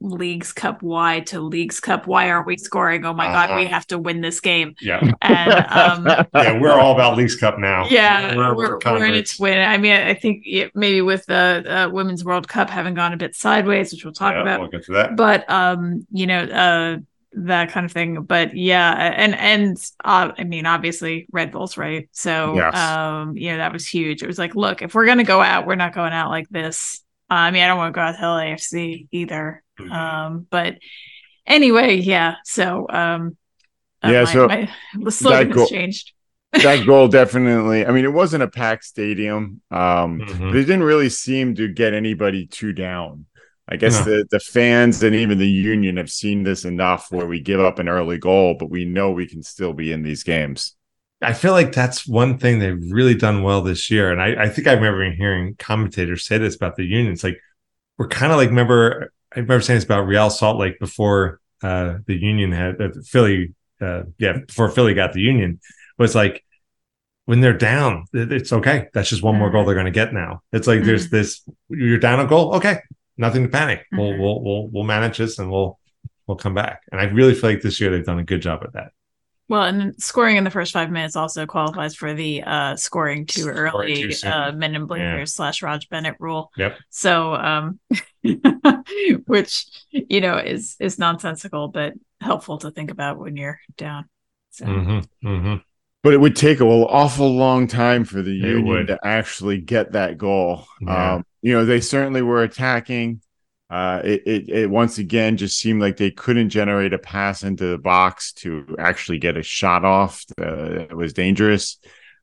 [0.00, 2.06] Leagues Cup why to Leagues Cup.
[2.06, 3.04] Why aren't we scoring?
[3.04, 3.74] Oh my uh, God, we uh-huh.
[3.74, 4.74] have to win this game.
[4.80, 5.00] Yeah.
[5.22, 7.86] And um, yeah, we're all about Leagues Cup now.
[7.88, 9.58] Yeah, we're, we're, we're in it to win.
[9.58, 13.16] I mean, I think it, maybe with the uh, Women's World Cup having gone a
[13.16, 14.60] bit sideways, which we'll talk yeah, about.
[14.60, 15.16] We'll get to that.
[15.16, 16.98] But, um, you know, uh,
[17.32, 18.22] that kind of thing.
[18.22, 22.08] But yeah, and and uh, I mean, obviously Red Bulls, right?
[22.12, 22.74] So yes.
[22.74, 24.22] um, you know, that was huge.
[24.22, 27.02] It was like, look, if we're gonna go out, we're not going out like this.
[27.30, 29.62] Uh, I mean, I don't want to go out to LAFC either.
[29.78, 29.92] Mm-hmm.
[29.92, 30.78] Um, but
[31.46, 32.36] anyway, yeah.
[32.44, 33.36] So um,
[34.04, 36.12] uh, yeah, my, so my, the slogan has changed.
[36.52, 37.86] that goal definitely.
[37.86, 40.48] I mean, it wasn't a packed stadium, um, mm-hmm.
[40.48, 43.26] but it didn't really seem to get anybody too down.
[43.70, 44.16] I guess no.
[44.16, 47.78] the the fans and even the union have seen this enough where we give up
[47.78, 50.74] an early goal, but we know we can still be in these games.
[51.20, 54.12] I feel like that's one thing they've really done well this year.
[54.12, 57.12] And I, I think I remember hearing commentators say this about the union.
[57.12, 57.40] It's like
[57.98, 61.98] we're kind of like remember I remember saying this about Real Salt Lake before uh,
[62.06, 65.60] the union had uh, Philly, uh, yeah, before Philly got the union
[65.98, 66.44] was like
[67.26, 68.88] when they're down, it's okay.
[68.94, 69.66] That's just one more goal mm-hmm.
[69.68, 70.42] they're going to get now.
[70.52, 70.86] It's like mm-hmm.
[70.86, 72.80] there's this you're down a goal, okay,
[73.18, 73.80] nothing to panic.
[73.92, 73.98] Mm-hmm.
[73.98, 75.78] We'll we'll we'll we'll manage this and we'll
[76.26, 76.82] we'll come back.
[76.90, 78.92] And I really feel like this year they've done a good job at that.
[79.48, 83.42] Well, and scoring in the first five minutes also qualifies for the uh, scoring too
[83.42, 85.24] scoring early too uh, men in blinkers yeah.
[85.24, 86.52] slash Raj Bennett rule.
[86.58, 86.78] Yep.
[86.90, 87.80] So, um,
[89.26, 94.08] which you know is is nonsensical, but helpful to think about when you're down.
[94.50, 94.66] So.
[94.66, 95.54] Mm-hmm, mm-hmm.
[96.02, 98.86] But it would take an awful long time for the it union would.
[98.88, 100.66] to actually get that goal.
[100.80, 101.14] Yeah.
[101.14, 103.20] Um, you know, they certainly were attacking.
[103.70, 107.66] Uh, it, it, it once again just seemed like they couldn't generate a pass into
[107.66, 110.24] the box to actually get a shot off.
[110.40, 111.78] Uh, it was dangerous.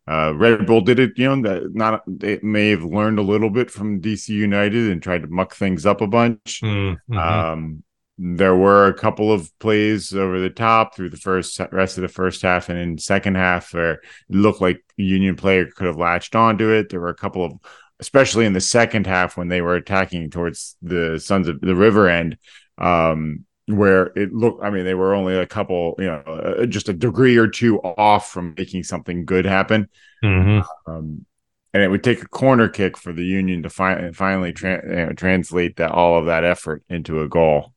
[0.07, 3.49] Uh, Red Bull did it, you know, that not they may have learned a little
[3.49, 6.61] bit from DC United and tried to muck things up a bunch.
[6.63, 7.17] Mm-hmm.
[7.17, 7.83] Um,
[8.17, 12.07] there were a couple of plays over the top through the first rest of the
[12.07, 16.35] first half and in second half where it looked like Union player could have latched
[16.35, 16.89] onto it.
[16.89, 17.53] There were a couple of
[17.99, 22.09] especially in the second half when they were attacking towards the Sons of the River
[22.09, 22.37] end,
[22.77, 24.63] um, where it looked.
[24.63, 27.79] I mean, they were only a couple, you know, uh, just a degree or two
[27.79, 29.87] off from making something good happen.
[30.23, 30.91] Mm-hmm.
[30.91, 31.25] Um,
[31.73, 35.75] and it would take a corner kick for the Union to fi- finally tra- translate
[35.75, 37.73] that all of that effort into a goal.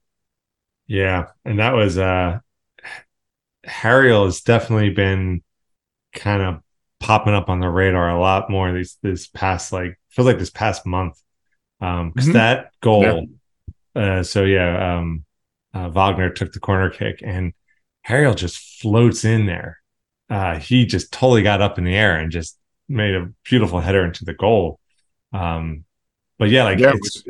[0.86, 2.38] Yeah, and that was uh
[3.64, 5.42] Harriel has definitely been
[6.14, 6.62] kind of
[7.00, 10.50] popping up on the radar a lot more these this past like feels like this
[10.50, 11.20] past month.
[11.80, 12.34] Um because mm-hmm.
[12.34, 13.26] that goal
[13.94, 14.02] yeah.
[14.02, 15.24] uh so yeah, um
[15.74, 17.52] uh, Wagner took the corner kick and
[18.02, 19.78] Harriel just floats in there.
[20.28, 22.58] Uh he just totally got up in the air and just
[22.88, 24.80] made a beautiful header into the goal.
[25.32, 25.84] Um
[26.38, 27.24] but yeah, like yeah, it's,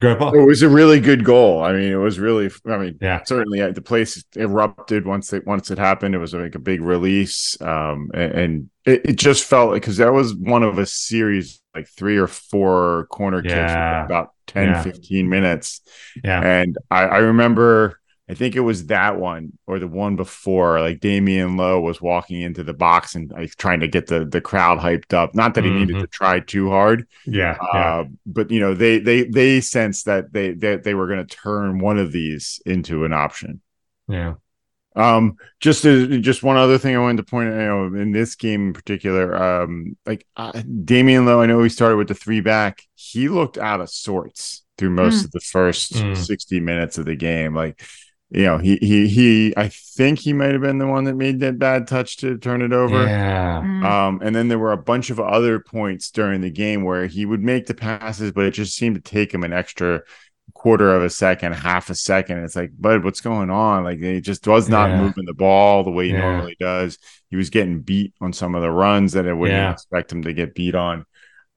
[0.00, 1.62] it was a really good goal.
[1.62, 2.50] I mean, it was really.
[2.66, 6.14] I mean, yeah, certainly uh, the place erupted once it once it happened.
[6.14, 9.96] It was like a big release, um, and, and it, it, just felt like because
[9.96, 14.82] that was one of a series like three or four corner kicks about 10, yeah.
[14.82, 15.80] 15 minutes.
[16.22, 20.80] Yeah, and I, I remember I think it was that one or the one before.
[20.80, 24.40] Like Damion Lowe was walking into the box and like trying to get the the
[24.40, 25.34] crowd hyped up.
[25.34, 25.78] Not that he mm-hmm.
[25.80, 27.06] needed to try too hard.
[27.24, 28.04] Yeah, uh, yeah.
[28.26, 31.78] But you know, they they they sensed that they that they were going to turn
[31.78, 33.62] one of these into an option.
[34.08, 34.34] Yeah.
[34.96, 38.10] Um, just to, just one other thing I wanted to point out, you know, in
[38.10, 42.14] this game in particular, um, like uh, Damion Lowe, I know he started with the
[42.14, 42.82] three back.
[42.96, 45.24] He looked out of sorts through most mm.
[45.26, 46.16] of the first mm.
[46.16, 47.54] 60 minutes of the game.
[47.54, 47.80] Like
[48.30, 49.54] you know, he he he.
[49.56, 52.60] I think he might have been the one that made that bad touch to turn
[52.60, 53.04] it over.
[53.04, 53.62] Yeah.
[53.62, 53.84] Mm.
[53.84, 57.24] Um, and then there were a bunch of other points during the game where he
[57.24, 60.02] would make the passes, but it just seemed to take him an extra
[60.52, 62.44] quarter of a second, half a second.
[62.44, 63.84] It's like, bud, what's going on?
[63.84, 65.00] Like he just was not yeah.
[65.00, 66.20] moving the ball the way he yeah.
[66.20, 66.98] normally does.
[67.30, 69.72] He was getting beat on some of the runs that I wouldn't yeah.
[69.72, 71.06] expect him to get beat on.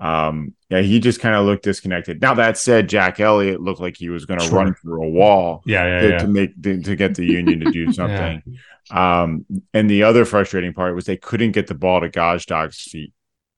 [0.02, 2.22] Um, yeah, he just kind of looked disconnected.
[2.22, 4.58] Now that said, Jack Elliott looked like he was going to sure.
[4.58, 5.62] run through a wall.
[5.66, 6.18] Yeah, yeah, to, yeah.
[6.18, 8.42] to make to, to, get the Union to do something.
[8.46, 9.22] yeah.
[9.22, 13.14] Um, and the other frustrating part was they couldn't get the ball to Gazdag's feet.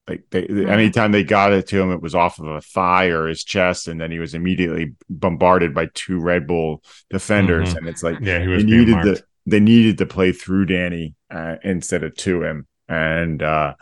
[0.06, 3.26] Like they, anytime they got it to him, it was off of a thigh or
[3.26, 7.70] his chest, and then he was immediately bombarded by two Red Bull defenders.
[7.70, 7.78] Mm-hmm.
[7.78, 11.56] And it's like, yeah, he was needed the they needed to play through Danny uh,
[11.62, 13.74] instead of to him, and uh,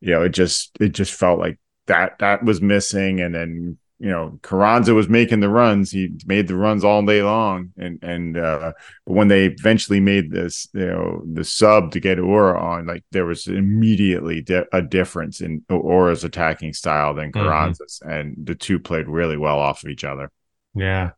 [0.00, 1.58] you know, it just it just felt like
[1.90, 6.48] that that was missing and then you know Carranza was making the runs he made
[6.48, 8.72] the runs all day long and and uh
[9.06, 13.04] but when they eventually made this you know the sub to get Uhre on like
[13.10, 17.46] there was immediately di- a difference in Uhre's attacking style than mm-hmm.
[17.46, 18.12] Carranza's mm-hmm.
[18.12, 20.30] and the two played really well off of each other
[20.74, 21.10] yeah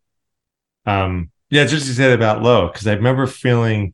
[0.87, 3.92] Um, yeah, just to say about Lowe, because I remember feeling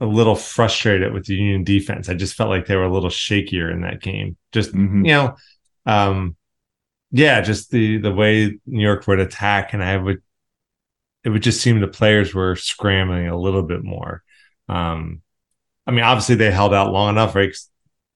[0.00, 2.08] a little frustrated with the Union defense.
[2.08, 4.36] I just felt like they were a little shakier in that game.
[4.52, 5.04] Just mm-hmm.
[5.04, 5.36] you know,
[5.88, 6.36] um,
[7.12, 10.22] yeah, just the the way New York would attack, and I would
[11.24, 14.22] it would just seem the players were scrambling a little bit more.
[14.68, 15.22] Um,
[15.86, 17.54] I mean, obviously they held out long enough, right?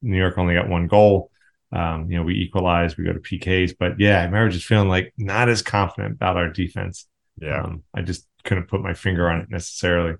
[0.02, 1.30] New York only got one goal.
[1.72, 4.88] Um, you know, we equalized, we go to PKs, but yeah, I remember just feeling
[4.88, 7.06] like not as confident about our defense.
[7.40, 10.16] Yeah, um, I just couldn't put my finger on it necessarily.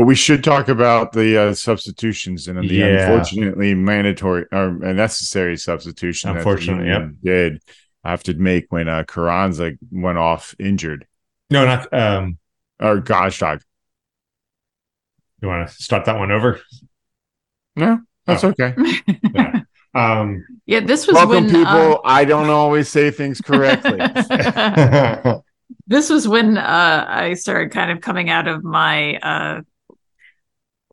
[0.00, 3.10] But we should talk about the uh, substitutions and the yeah.
[3.10, 6.34] unfortunately mandatory or necessary substitution.
[6.34, 7.62] Unfortunately, yeah, did
[8.02, 11.06] have to make when uh, Carranza went off injured.
[11.50, 12.38] No, not um,
[12.80, 13.60] or Gazdag.
[15.42, 16.60] You want to start that one over?
[17.76, 18.54] No, that's oh.
[18.58, 18.74] okay.
[19.34, 19.60] yeah.
[19.94, 21.66] Um, yeah, this was welcome, when, people.
[21.66, 23.98] Uh, I don't always say things correctly.
[25.86, 29.60] this was when uh, I started kind of coming out of my uh,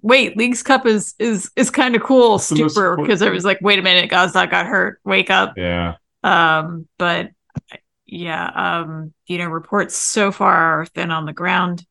[0.01, 3.79] wait, Leagues Cup is is is kind of cool stupor because it was like, wait
[3.79, 5.53] a minute, Gazdag got hurt, wake up.
[5.57, 5.95] Yeah.
[6.23, 7.31] Um, but
[8.05, 11.85] yeah, um, you know, reports so far are thin on the ground.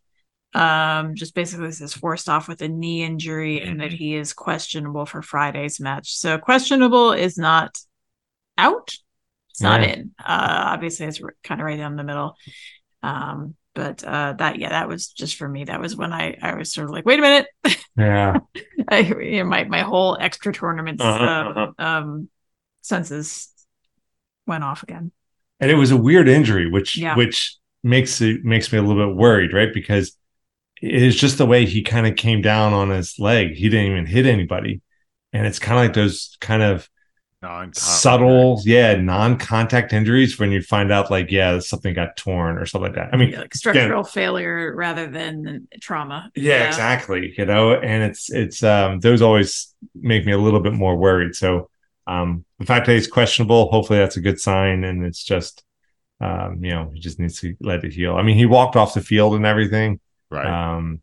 [0.54, 5.04] Um, just basically says forced off with a knee injury and that he is questionable
[5.04, 6.16] for Friday's match.
[6.16, 7.76] So questionable is not
[8.56, 8.94] out.
[9.50, 10.12] It's not in.
[10.18, 12.36] Uh, obviously, it's kind of right down the middle.
[13.02, 15.64] Um, but uh, that yeah, that was just for me.
[15.64, 17.46] That was when I I was sort of like, wait a minute.
[17.96, 18.38] Yeah.
[18.88, 21.72] I, you know, my my whole extra tournaments uh-huh, uh, uh-huh.
[21.78, 22.28] um
[22.82, 23.52] senses
[24.46, 25.12] went off again
[25.60, 27.16] and it was a weird injury, which yeah.
[27.16, 29.72] which makes it makes me a little bit worried, right?
[29.72, 30.16] Because
[30.82, 33.54] it's just the way he kind of came down on his leg.
[33.54, 34.82] He didn't even hit anybody,
[35.32, 36.88] and it's kind of like those kind of
[37.72, 42.92] subtle, yeah, non-contact injuries when you find out like, yeah, something got torn or something
[42.92, 43.12] like that.
[43.12, 46.30] I mean, yeah, like structural again, failure rather than trauma.
[46.34, 47.34] Yeah, yeah, exactly.
[47.36, 51.34] You know, and it's it's um those always make me a little bit more worried.
[51.34, 51.70] So
[52.06, 55.64] um, the fact that he's questionable, hopefully that's a good sign, and it's just,
[56.20, 58.16] um, you know, he just needs to let it heal.
[58.16, 60.76] I mean, he walked off the field and everything, right?
[60.76, 61.00] Um,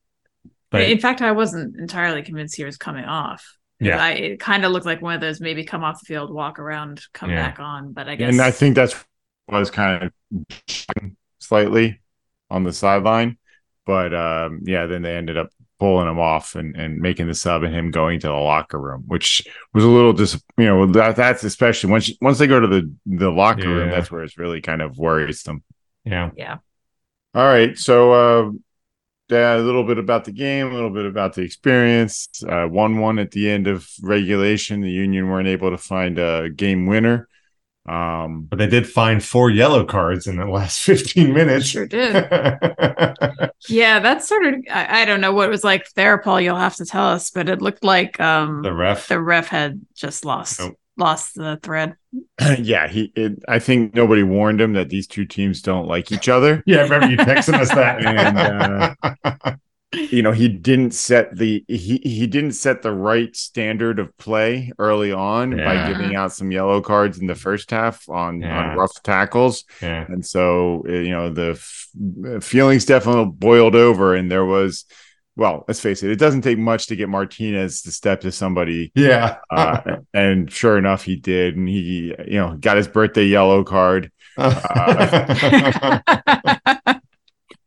[0.70, 3.58] but in fact, I wasn't entirely convinced he was coming off.
[3.80, 6.34] Yeah, I, it kind of looked like one of those maybe come off the field,
[6.34, 7.48] walk around, come yeah.
[7.48, 7.92] back on.
[7.92, 8.96] But I guess, and I think that's
[9.48, 12.02] was kind of slightly
[12.50, 13.38] on the sideline,
[13.86, 17.64] but um, yeah, then they ended up pulling him off and, and making the sub
[17.64, 21.16] and him going to the locker room, which was a little dis you know, that
[21.16, 23.68] that's especially once once they go to the the locker yeah.
[23.68, 25.62] room, that's where it's really kind of worrisome.
[26.06, 26.30] Yeah.
[26.38, 26.58] Yeah.
[27.36, 27.78] All right.
[27.78, 28.52] So uh
[29.30, 32.28] yeah, a little bit about the game, a little bit about the experience.
[32.48, 34.82] Uh, one one at the end of regulation.
[34.82, 37.28] The Union weren't able to find a game winner.
[37.86, 41.66] Um, but they did find four yellow cards in the last 15 minutes.
[41.66, 42.14] Sure did.
[43.68, 46.40] yeah, that's sort of I, I, don't know what it was like there, Paul.
[46.40, 49.82] You'll have to tell us, but it looked like um the ref the ref had
[49.96, 50.80] just lost nope.
[50.96, 51.98] lost the thread.
[52.60, 56.30] yeah, he it, I think nobody warned him that these two teams don't like each
[56.30, 56.64] other.
[56.68, 58.06] yeah, I remember you texted us that.
[59.16, 59.56] and uh,
[60.12, 64.72] you know he didn't set the he he didn't set the right standard of play
[64.80, 65.66] early on yeah.
[65.66, 68.72] by giving out some yellow cards in the first half on yeah.
[68.72, 70.06] on rough tackles yeah.
[70.08, 74.86] and so uh, you know the f- feelings definitely boiled over and there was
[75.36, 78.92] well let's face it it doesn't take much to get martinez to step to somebody
[78.96, 83.64] yeah uh, and sure enough he did and he you know got his birthday yellow
[83.64, 86.14] card uh,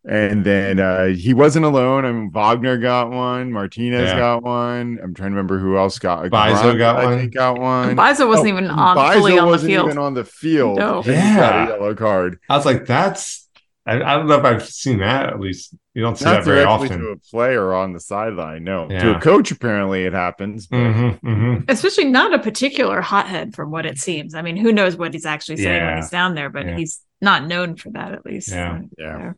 [0.07, 2.05] and then uh, he wasn't alone.
[2.05, 3.51] I mean, Wagner got one.
[3.51, 4.17] Martinez yeah.
[4.17, 5.01] got one.
[5.03, 6.27] I'm trying to remember who else got.
[6.27, 7.19] Mbaizo got I one.
[7.19, 7.97] Think got one.
[7.97, 9.87] Mbaizo wasn't oh, even on Mbaizo fully on the field.
[9.87, 10.79] Even on the field.
[10.79, 11.03] No.
[11.05, 12.39] Yeah, yellow card.
[12.49, 13.46] I was like, that's.
[13.87, 15.27] I, I, don't know if I've seen that.
[15.27, 17.01] At least you don't see Not that very often.
[17.01, 18.89] To a player on the sideline, no.
[18.91, 19.05] Yeah.
[19.05, 20.67] To a coach, apparently it happens.
[20.67, 21.65] Mm-hmm, mm-hmm.
[21.69, 24.35] Especially not a particular hothead, from what it seems.
[24.35, 25.87] I mean, who knows what he's actually saying yeah.
[25.87, 28.49] when he's down there, but he's not known for that, at least.
[28.51, 29.33] Yeah, yeah.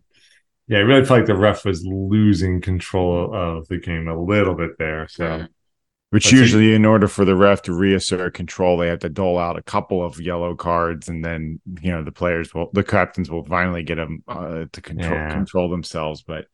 [0.68, 4.54] Yeah, I really felt like the ref was losing control of the game a little
[4.54, 5.08] bit there.
[5.08, 5.46] So,
[6.10, 9.58] which usually, in order for the ref to reassert control, they have to dole out
[9.58, 13.44] a couple of yellow cards, and then you know the players will, the captains will
[13.44, 15.30] finally get them uh, to control yeah.
[15.30, 16.22] control themselves.
[16.22, 16.46] But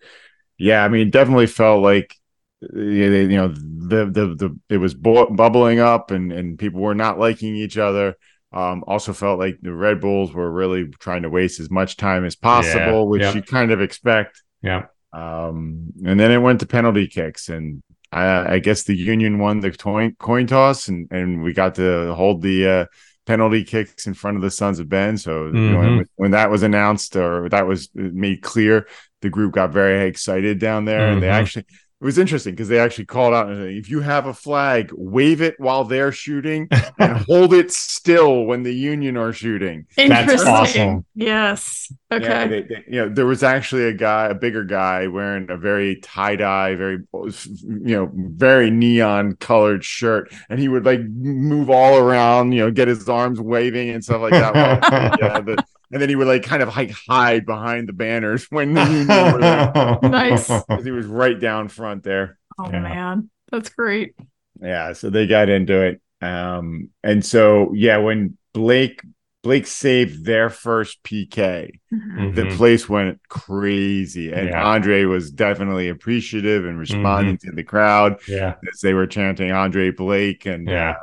[0.59, 2.17] yeah, I mean, definitely felt like
[2.61, 7.21] you know the the the it was bu- bubbling up, and and people were not
[7.21, 8.17] liking each other.
[8.53, 12.25] Um, also felt like the Red Bulls were really trying to waste as much time
[12.25, 13.35] as possible, yeah, which yep.
[13.37, 14.43] you kind of expect.
[14.63, 14.87] Yeah.
[15.13, 17.83] Um, and then it went to penalty kicks, and
[18.15, 22.15] I, I guess the Union won the coin, coin toss, and, and we got to
[22.15, 22.85] hold the uh,
[23.27, 25.19] penalty kicks in front of the Sons of Ben.
[25.19, 25.57] So mm-hmm.
[25.57, 28.87] you know, when, when, that was announced or that was made clear,
[29.21, 31.15] the group got very excited down there, mm-hmm.
[31.15, 31.65] and they actually
[32.05, 35.59] it was interesting because they actually called out if you have a flag, wave it
[35.59, 39.87] while they're shooting and hold it still when the Union are shooting.
[39.97, 41.07] That's awesome.
[41.15, 41.91] Yes.
[42.13, 42.27] Okay.
[42.27, 45.57] Yeah, they, they, you know, there was actually a guy, a bigger guy, wearing a
[45.57, 51.71] very tie dye, very you know, very neon colored shirt, and he would like move
[51.71, 54.55] all around, you know, get his arms waving and stuff like that.
[55.23, 58.75] yeah, the, and then he would like kind of like hide behind the banners when
[58.75, 59.99] the Union were there.
[60.03, 60.49] nice.
[60.83, 62.37] He was right down front there.
[62.59, 62.81] Oh yeah.
[62.81, 64.15] man, that's great.
[64.61, 66.03] Yeah, so they got into it.
[66.21, 69.03] Um, and so yeah, when Blake
[69.45, 72.35] Blake saved their first PK, mm-hmm.
[72.35, 74.33] the place went crazy.
[74.33, 74.65] And yeah.
[74.65, 77.51] Andre was definitely appreciative and responding mm-hmm.
[77.51, 78.55] to the crowd yeah.
[78.73, 80.45] as they were chanting Andre Blake.
[80.45, 80.95] And yeah, uh,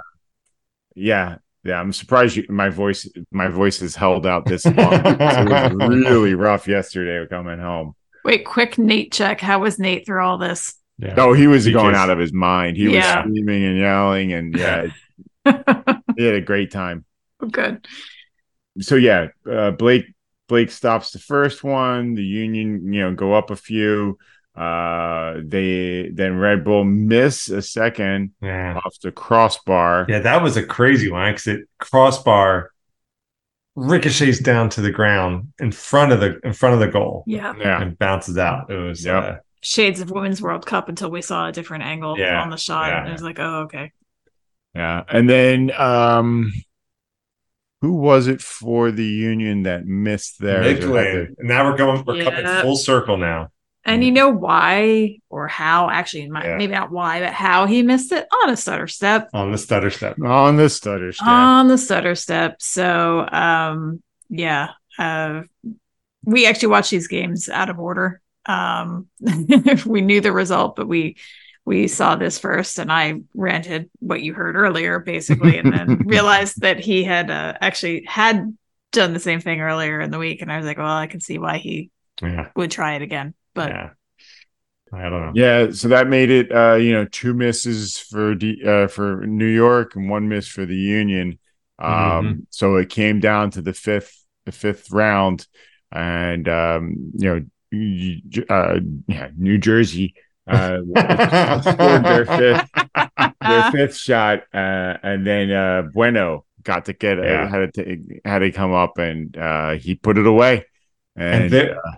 [0.96, 4.76] yeah, yeah, I'm surprised you, my voice my voice has held out this long.
[4.78, 7.96] it was really rough yesterday coming home.
[8.24, 9.42] Wait, quick Nate check.
[9.42, 10.76] How was Nate through all this?
[10.98, 11.16] Yeah.
[11.18, 12.78] Oh, he was he going just, out of his mind.
[12.78, 13.24] He yeah.
[13.24, 14.88] was screaming and yelling, and yeah,
[16.16, 17.06] he had a great time.
[17.40, 17.88] Oh, good.
[18.80, 20.06] So yeah, uh, Blake
[20.48, 22.16] Blake stops the first one.
[22.16, 24.18] The Union, you know, go up a few.
[24.56, 28.80] Uh, they then Red Bull miss a second yeah.
[28.84, 30.06] off the crossbar.
[30.10, 32.72] Yeah, that was a crazy one because it crossbar
[33.76, 37.24] ricochets down to the ground in front of the in front of the goal.
[37.28, 38.70] Yeah, yeah, and bounces out.
[38.70, 39.24] It was yep.
[39.24, 42.58] uh, shades of Women's World Cup until we saw a different angle yeah, on the
[42.58, 43.00] shot, yeah.
[43.00, 43.92] and it was like, oh, okay.
[44.76, 46.52] Yeah, and then um,
[47.82, 50.62] who was it for the Union that missed there?
[51.40, 52.04] Now we're going.
[52.06, 52.24] We're yeah.
[52.26, 53.50] coming full circle now.
[53.84, 55.90] And you know why or how?
[55.90, 56.56] Actually, yeah.
[56.58, 59.30] maybe not why, but how he missed it on a stutter step.
[59.34, 60.20] On the stutter step.
[60.20, 61.28] On the stutter step.
[61.28, 62.62] On the stutter step.
[62.62, 65.42] So, um, yeah, uh,
[66.24, 68.22] we actually watched these games out of order.
[68.46, 69.08] Um,
[69.86, 71.18] we knew the result, but we
[71.66, 76.62] we saw this first, and I ranted what you heard earlier, basically, and then realized
[76.62, 78.56] that he had uh, actually had
[78.92, 81.20] done the same thing earlier in the week, and I was like, well, I can
[81.20, 81.90] see why he
[82.22, 82.50] yeah.
[82.56, 83.90] would try it again but yeah.
[84.94, 85.32] I don't know.
[85.34, 89.48] Yeah, so that made it uh, you know, two misses for D, uh, for New
[89.48, 91.40] York and one miss for the Union.
[91.80, 92.40] Um, mm-hmm.
[92.50, 95.48] so it came down to the fifth the fifth round
[95.92, 97.30] and um, you
[97.74, 100.14] know, uh, yeah, New Jersey
[100.48, 100.80] uh,
[101.62, 102.70] scored their fifth
[103.42, 107.48] their fifth shot uh, and then uh, Bueno got to get yeah.
[107.48, 110.66] had to had to come up and uh, he put it away.
[111.16, 111.92] And, and there, uh,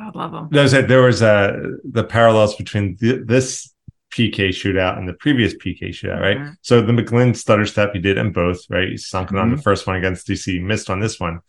[0.00, 0.48] God love them.
[0.50, 3.72] There's a, there was a the parallels between th- this
[4.10, 6.38] PK shootout and the previous PK shootout, right?
[6.38, 6.52] Mm-hmm.
[6.62, 8.88] So the McGlynn stutter step he did in both, right?
[8.88, 9.38] He sunk mm-hmm.
[9.38, 9.62] on the mm-hmm.
[9.62, 11.40] first one against DC, missed on this one,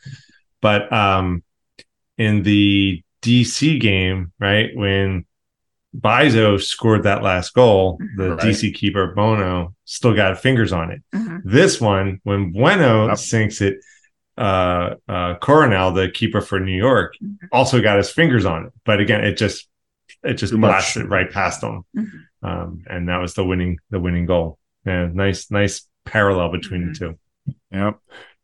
[0.61, 1.43] but um,
[2.17, 5.25] in the DC game, right when
[5.95, 8.39] Mbaizo scored that last goal, the right.
[8.39, 11.01] DC keeper Bono still got fingers on it.
[11.13, 11.37] Mm-hmm.
[11.43, 13.17] This one, when Bueno yep.
[13.17, 13.79] sinks it,
[14.41, 17.45] uh, uh, Coronel, the keeper for New York, mm-hmm.
[17.51, 18.73] also got his fingers on it.
[18.84, 19.67] But again, it just
[20.23, 21.12] it just Too blasted much.
[21.12, 22.47] right past him, mm-hmm.
[22.47, 24.58] um, and that was the winning the winning goal.
[24.86, 26.93] Yeah, nice nice parallel between mm-hmm.
[26.93, 27.56] the two.
[27.71, 27.99] Yep.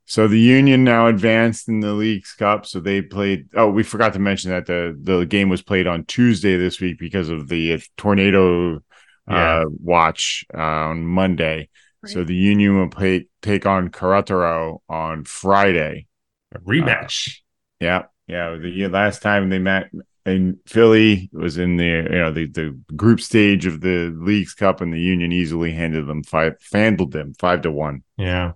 [0.06, 2.66] So the Union now advanced in the Leagues Cup.
[2.66, 3.48] So they played.
[3.56, 7.00] Oh, we forgot to mention that the the game was played on Tuesday this week
[7.00, 8.82] because of the tornado
[9.28, 9.62] yeah.
[9.62, 11.70] uh, watch uh, on Monday.
[12.06, 16.08] So the Union will play, take on Querétaro on Friday.
[16.54, 17.40] A rematch.
[17.40, 18.56] Uh, yeah, yeah.
[18.56, 19.90] The last time they met
[20.26, 24.82] in Philly was in the you know the, the group stage of the Leagues Cup,
[24.82, 28.04] and the Union easily handed them five, handled them five to one.
[28.18, 28.54] Yeah,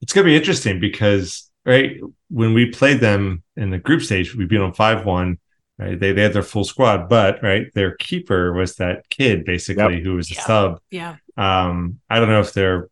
[0.00, 4.46] it's gonna be interesting because right when we played them in the group stage, we
[4.46, 5.38] beat them five one.
[5.78, 9.96] Right, they they had their full squad, but right, their keeper was that kid basically
[9.96, 10.02] yep.
[10.02, 10.46] who was a yeah.
[10.46, 10.80] sub.
[10.90, 12.88] Yeah um, I don't know if they're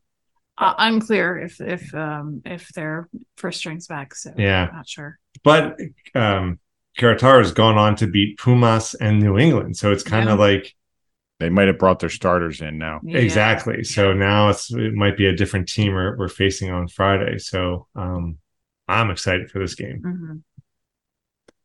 [0.58, 4.14] uh, unclear if if um if they're first strings back.
[4.14, 5.18] So yeah, I'm not sure.
[5.42, 5.78] But
[6.14, 6.60] um,
[6.98, 10.44] Querétaro has gone on to beat Pumas and New England, so it's kind of yeah.
[10.44, 10.74] like
[11.40, 13.00] they might have brought their starters in now.
[13.02, 13.18] Yeah.
[13.18, 13.82] Exactly.
[13.84, 17.38] So now it's it might be a different team we're, we're facing on Friday.
[17.38, 18.38] So um,
[18.86, 20.02] I'm excited for this game.
[20.04, 20.36] Mm-hmm.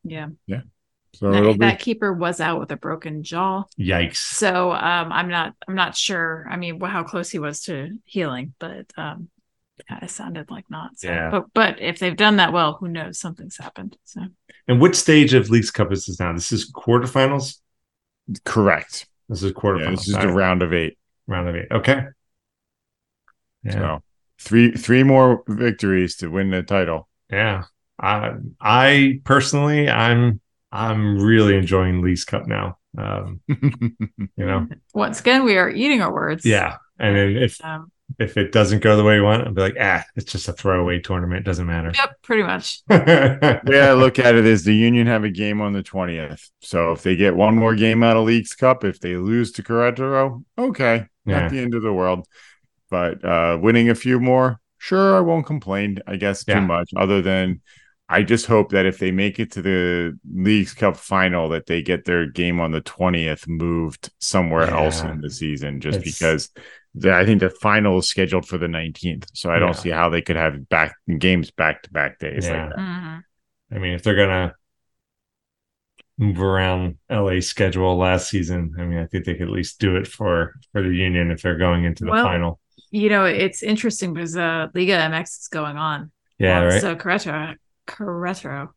[0.04, 0.28] Yeah.
[0.48, 0.62] Yeah.
[1.14, 3.64] So that, that keeper was out with a broken jaw.
[3.80, 4.18] Yikes!
[4.18, 6.48] So um, I'm not I'm not sure.
[6.50, 9.30] I mean, how close he was to healing, but um,
[9.88, 11.00] kind of sounded like not.
[11.00, 11.08] So.
[11.08, 11.30] Yeah.
[11.30, 13.20] But but if they've done that well, who knows?
[13.20, 13.98] Something's happened.
[14.04, 14.22] So.
[14.68, 16.32] And which stage of Leagues Cup is this now?
[16.34, 17.58] This is quarterfinals.
[18.46, 19.08] Correct.
[19.28, 19.82] This is quarterfinals.
[19.82, 20.98] Yeah, this is the round of eight.
[21.28, 21.68] Round of eight.
[21.72, 22.04] Okay.
[23.64, 23.72] Yeah.
[23.72, 24.04] So
[24.40, 27.10] three three more victories to win the title.
[27.32, 27.66] Yeah,
[28.00, 30.40] I I personally I'm
[30.72, 32.78] I'm really enjoying Leagues Cup now.
[32.98, 36.46] Um, you know, once again, we are eating our words.
[36.46, 39.78] Yeah, and if um, if it doesn't go the way we want, I'll be like,
[39.80, 41.42] ah, it's just a throwaway tournament.
[41.42, 41.92] It doesn't matter.
[41.96, 42.82] Yep, pretty much.
[42.90, 46.50] yeah, look at it as the Union have a game on the 20th.
[46.62, 49.64] So if they get one more game out of Leagues Cup, if they lose to
[49.64, 51.42] Querétaro, okay, yeah.
[51.42, 52.28] not the end of the world.
[52.90, 57.22] But uh, winning a few more, sure, I won't complain, I guess, too much, other
[57.22, 57.62] than
[58.12, 61.84] I just hope that if they make it to the Leagues Cup final, that they
[61.84, 64.84] get their game on the 20th moved somewhere yeah.
[64.84, 66.18] else in the season, just it's...
[66.18, 66.50] because
[66.96, 69.28] the, I think the final is scheduled for the 19th.
[69.34, 69.60] So I yeah.
[69.60, 72.66] don't see how they could have back games back to back days yeah.
[72.66, 72.80] like that.
[72.80, 73.76] Mm-hmm.
[73.76, 74.56] I mean, if they're gonna
[76.18, 79.96] move around LA schedule last season, I mean, I think they could at least do
[79.98, 82.60] it for for the Union if they're going into the well, final.
[82.90, 86.12] You know, it's interesting because uh Liga MX is going on.
[86.40, 86.82] Yeah, right.
[86.82, 87.56] So Querétaro,
[87.90, 88.70] Querétaro,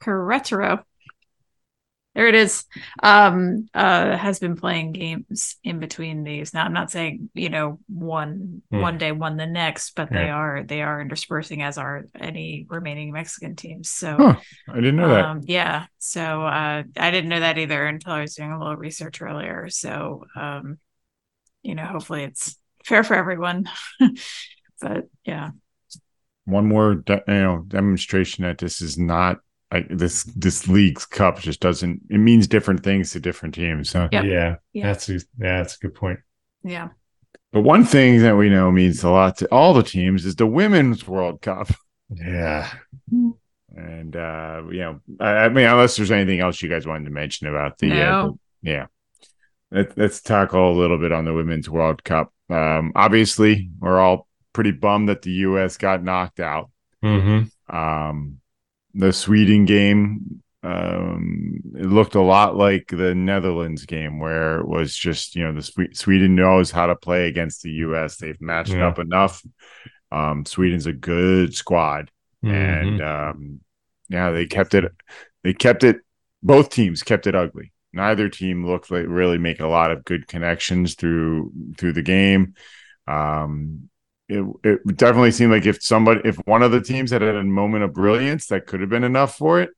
[0.00, 0.84] Querétaro
[2.14, 2.64] there it is.
[3.02, 6.52] Um uh has been playing games in between these.
[6.52, 8.80] Now i'm not saying you know one mm.
[8.80, 10.18] one day one the next but yeah.
[10.18, 13.88] they are they are interspersing as are any remaining mexican teams.
[13.88, 14.36] So huh.
[14.68, 15.86] i didn't know um, that yeah.
[15.98, 19.68] So uh i didn't know that either until i was doing a little research earlier.
[19.70, 20.78] So um
[21.62, 23.68] you know hopefully it's fair for everyone.
[24.80, 25.50] But yeah
[26.52, 29.38] one more de- you know demonstration that this is not
[29.72, 34.08] like this this league's cup just doesn't it means different things to different teams so
[34.12, 34.24] yep.
[34.24, 34.86] yeah, yeah.
[34.86, 36.20] That's a, yeah that's a good point.
[36.62, 36.90] Yeah.
[37.52, 40.46] But one thing that we know means a lot to all the teams is the
[40.46, 41.68] women's world cup.
[42.14, 42.70] Yeah.
[43.74, 47.10] And uh you know I, I mean unless there's anything else you guys wanted to
[47.10, 47.96] mention about the, no.
[47.96, 48.26] uh,
[48.62, 48.86] the yeah.
[49.70, 52.32] Let, let's tackle a little bit on the women's world cup.
[52.50, 56.70] Um obviously we're all pretty bummed that the us got knocked out
[57.02, 57.74] mm-hmm.
[57.74, 58.38] um
[58.94, 64.94] the Sweden game, um, it looked a lot like the Netherlands game, where it was
[64.96, 68.16] just you know the Sweden knows how to play against the U.S.
[68.16, 68.88] They've matched yeah.
[68.88, 69.42] up enough.
[70.10, 72.10] Um, Sweden's a good squad,
[72.44, 72.54] mm-hmm.
[72.54, 73.60] and um,
[74.08, 74.92] yeah, they kept it.
[75.42, 76.00] They kept it.
[76.42, 77.72] Both teams kept it ugly.
[77.92, 82.54] Neither team looked like really make a lot of good connections through through the game.
[83.08, 83.88] Um,
[84.28, 87.44] it, it definitely seemed like if somebody if one of the teams had had a
[87.44, 89.70] moment of brilliance that could have been enough for it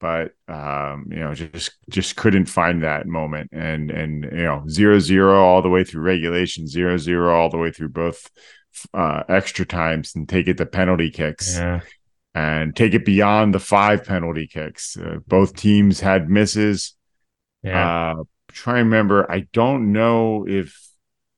[0.00, 4.98] but um, you know just just couldn't find that moment and and you know zero
[4.98, 8.28] zero all the way through regulation zero zero all the way through both
[8.92, 11.80] uh, extra times and take it to penalty kicks yeah.
[12.34, 16.94] and take it beyond the five penalty kicks uh, both teams had misses
[17.62, 18.12] yeah.
[18.18, 20.83] uh try and remember i don't know if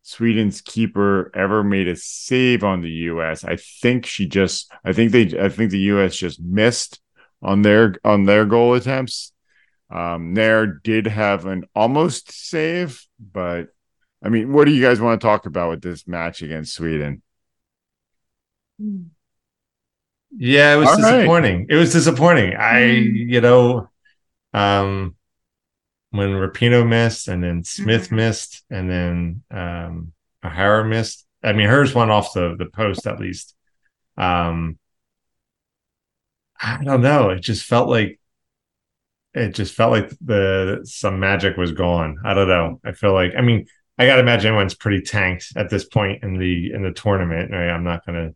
[0.06, 3.42] Sweden's keeper ever made a save on the US.
[3.42, 7.00] I think she just I think they I think the US just missed
[7.42, 9.32] on their on their goal attempts.
[9.90, 13.70] Um Naeher did have an almost save, but
[14.22, 17.20] I mean, what do you guys want to talk about with this match against Sweden?
[20.38, 21.58] Yeah, it was All disappointing.
[21.58, 21.66] Right.
[21.70, 22.54] It was disappointing.
[22.54, 23.28] I, mm.
[23.28, 23.90] you know,
[24.54, 25.15] um,
[26.10, 28.16] when Rapinoe missed and then Smith mm-hmm.
[28.16, 30.12] missed and then um
[30.44, 31.26] O'Hara missed.
[31.42, 33.54] I mean hers went off the the post at least.
[34.16, 34.78] Um
[36.60, 37.30] I don't know.
[37.30, 38.18] It just felt like
[39.34, 42.18] it just felt like the some magic was gone.
[42.24, 42.80] I don't know.
[42.84, 43.66] I feel like I mean
[43.98, 47.50] I gotta imagine everyone's pretty tanked at this point in the in the tournament.
[47.52, 47.68] Right?
[47.68, 48.30] I'm not gonna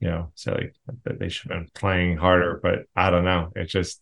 [0.00, 3.52] you know say like that they should have been playing harder, but I don't know.
[3.54, 4.00] It just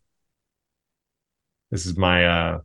[1.71, 2.59] this is my uh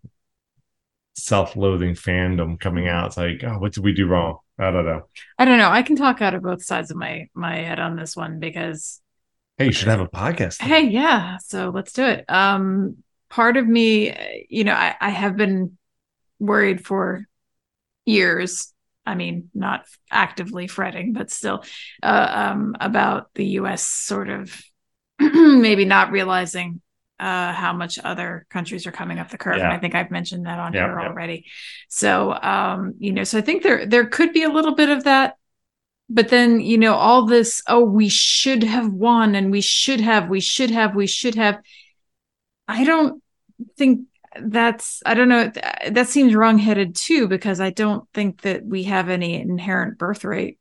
[1.17, 3.07] self-loathing fandom coming out.
[3.07, 4.39] It's like, oh, what did we do wrong?
[4.59, 5.07] I don't know.
[5.39, 5.69] I don't know.
[5.69, 9.01] I can talk out of both sides of my my head on this one because
[9.57, 10.57] Hey, you should have a podcast.
[10.57, 10.67] Then.
[10.67, 11.37] Hey, yeah.
[11.37, 12.25] So let's do it.
[12.27, 12.97] Um
[13.29, 15.77] part of me, you know, I, I have been
[16.39, 17.25] worried for
[18.05, 18.73] years.
[19.05, 21.63] I mean, not actively fretting, but still,
[22.01, 23.83] uh, um, about the U.S.
[23.83, 24.59] sort of
[25.19, 26.81] maybe not realizing
[27.19, 29.57] uh, how much other countries are coming up the curve.
[29.57, 29.65] Yeah.
[29.65, 31.07] And I think I've mentioned that on yeah, here yeah.
[31.07, 31.45] already.
[31.89, 35.05] So, um, you know, so I think there there could be a little bit of
[35.05, 35.37] that.
[36.07, 40.29] But then, you know, all this, oh, we should have won and we should have,
[40.29, 41.59] we should have, we should have.
[42.67, 43.23] I don't
[43.75, 44.01] think
[44.39, 45.51] that's, I don't know,
[45.89, 50.59] that seems wrongheaded too, because I don't think that we have any inherent birthright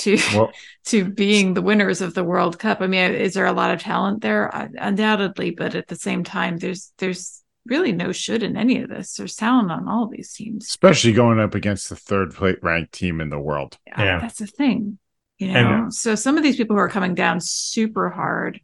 [0.00, 0.52] to well,
[0.86, 2.80] to being the winners of the World Cup.
[2.80, 4.46] I mean, is there a lot of talent there?
[4.78, 9.14] Undoubtedly, but at the same time, there's there's really no should in any of this.
[9.14, 13.20] There's talent on all these teams, especially going up against the third plate ranked team
[13.20, 13.78] in the world.
[13.86, 14.18] Yeah, yeah.
[14.20, 14.98] that's the thing.
[15.38, 18.60] You know, and, so some of these people who are coming down super hard.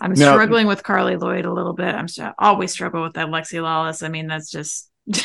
[0.00, 1.94] I'm now, struggling with Carli Lloyd a little bit.
[1.94, 2.06] I'm
[2.38, 4.04] always struggle with that Lexi Lalas.
[4.04, 4.90] I mean, that's just.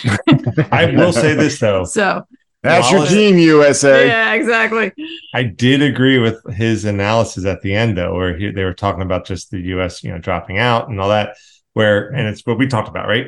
[0.71, 1.83] I will say this though.
[1.85, 2.23] So
[2.65, 4.07] that's Wallace, your team, USA.
[4.07, 4.91] Yeah, exactly.
[5.33, 9.01] I did agree with his analysis at the end, though, where he, they were talking
[9.01, 10.03] about just the U.S.
[10.03, 11.37] you know dropping out and all that.
[11.73, 13.27] Where and it's what we talked about, right?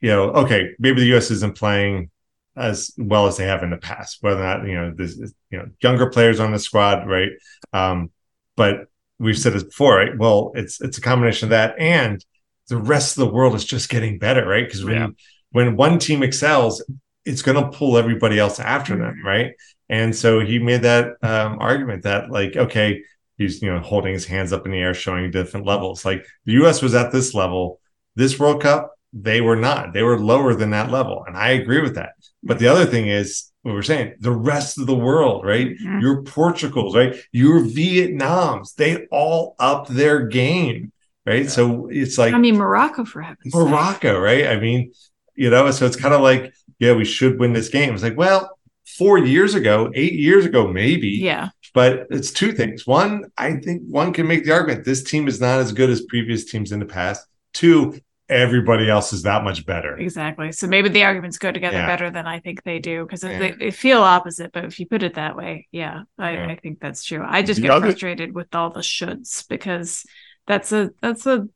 [0.00, 1.30] You know, okay, maybe the U.S.
[1.30, 2.10] isn't playing
[2.56, 4.18] as well as they have in the past.
[4.20, 7.30] Whether or not you know there's you know younger players on the squad, right?
[7.72, 8.10] Um,
[8.56, 8.86] but
[9.18, 10.16] we've said this before, right?
[10.16, 12.24] Well, it's it's a combination of that and
[12.68, 14.66] the rest of the world is just getting better, right?
[14.66, 15.08] Because when yeah.
[15.52, 16.82] when one team excels,
[17.24, 19.26] it's going to pull everybody else after them, mm-hmm.
[19.26, 19.52] right?
[19.88, 23.02] And so he made that um, argument that like, okay,
[23.36, 26.04] he's you know holding his hands up in the air, showing different levels.
[26.04, 26.82] Like the U.S.
[26.82, 27.80] was at this level,
[28.16, 29.92] this World Cup they were not.
[29.92, 32.14] They were lower than that level, and I agree with that.
[32.42, 35.68] But the other thing is what we're saying: the rest of the world, right?
[35.68, 36.00] Mm-hmm.
[36.00, 37.14] Your Portugals, right?
[37.30, 40.92] Your Vietnams, they all up their game,
[41.24, 41.44] right?
[41.44, 41.48] Yeah.
[41.48, 44.48] So it's like I mean Morocco for heaven's Morocco, right?
[44.48, 44.92] I mean,
[45.36, 47.94] you know, so it's kind of like yeah, we should win this game.
[47.94, 51.08] It's like, well, four years ago, eight years ago, maybe.
[51.08, 51.48] Yeah.
[51.72, 52.86] But it's two things.
[52.86, 56.02] One, I think one can make the argument this team is not as good as
[56.02, 57.26] previous teams in the past.
[57.52, 57.98] Two,
[58.28, 59.96] everybody else is that much better.
[59.96, 60.52] Exactly.
[60.52, 61.86] So maybe the arguments go together yeah.
[61.86, 63.38] better than I think they do because yeah.
[63.38, 64.52] they, they, feel opposite.
[64.52, 66.46] But if you put it that way, yeah, I, yeah.
[66.46, 67.24] I think that's true.
[67.26, 67.86] I just the get other...
[67.86, 70.06] frustrated with all the shoulds because
[70.46, 71.48] that's a that's a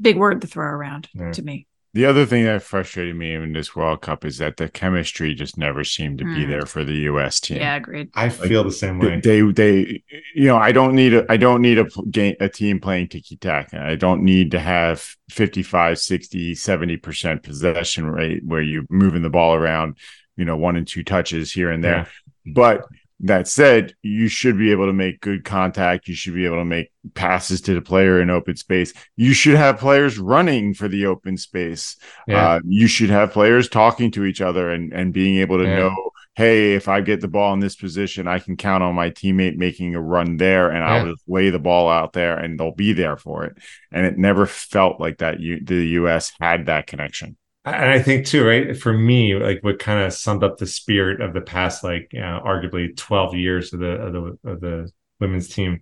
[0.00, 1.66] big word to throw around to me.
[1.94, 5.58] The other thing that frustrated me in this World Cup is that the chemistry just
[5.58, 6.34] never seemed to mm.
[6.34, 7.38] be there for the U.S.
[7.38, 7.58] team.
[7.58, 8.08] Yeah, agreed.
[8.14, 9.20] I like, feel the same way.
[9.20, 10.02] They, they,
[10.34, 13.36] you know, I don't need a, I don't need a game, a team playing tiki
[13.36, 13.78] taka.
[13.78, 19.28] I don't need to have 55, 60, 70 percent possession rate where you're moving the
[19.28, 19.98] ball around,
[20.36, 22.08] you know, one and two touches here and there.
[22.46, 22.52] Yeah.
[22.54, 22.86] But
[23.22, 26.08] that said, you should be able to make good contact.
[26.08, 28.92] You should be able to make passes to the player in open space.
[29.16, 31.96] You should have players running for the open space.
[32.26, 32.54] Yeah.
[32.54, 35.78] Uh, you should have players talking to each other and, and being able to yeah.
[35.78, 39.10] know, hey, if I get the ball in this position, I can count on my
[39.10, 40.92] teammate making a run there and yeah.
[40.92, 43.56] I'll just lay the ball out there and they'll be there for it.
[43.92, 45.38] And it never felt like that.
[45.38, 46.32] You, the U.S.
[46.40, 48.76] had that connection and I think too, right?
[48.76, 52.20] For me, like what kind of summed up the spirit of the past, like you
[52.20, 54.90] know, arguably twelve years of the of the of the
[55.20, 55.80] women's team,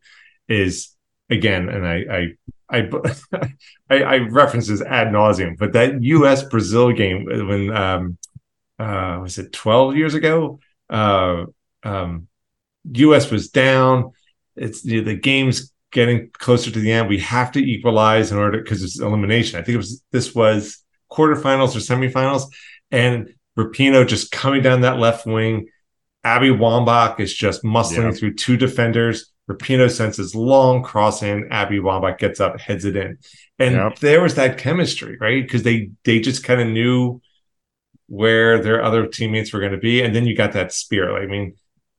[0.48, 0.94] is
[1.30, 2.34] again, and I
[2.70, 2.90] I I
[3.90, 6.42] I, I reference this ad nauseum, but that U.S.
[6.42, 8.18] Brazil game when um
[8.78, 10.60] uh was it twelve years ago?
[10.90, 11.46] Uh,
[11.82, 12.28] um,
[12.92, 13.30] U.S.
[13.30, 14.12] was down.
[14.56, 17.08] It's you know, the game's getting closer to the end.
[17.08, 19.58] We have to equalize in order because it's elimination.
[19.58, 22.44] I think it was this was quarterfinals or semifinals,
[22.90, 25.68] and Rapinoe just coming down that left wing.
[26.22, 28.12] Abby Wambach is just muscling yeah.
[28.12, 29.32] through two defenders.
[29.50, 31.48] Rapinoe sends his long cross in.
[31.50, 33.18] Abby Wambach gets up, heads it in,
[33.58, 33.98] and yep.
[33.98, 35.42] there was that chemistry, right?
[35.42, 37.20] Because they they just kind of knew
[38.06, 41.20] where their other teammates were going to be, and then you got that spirit.
[41.20, 41.54] I mean,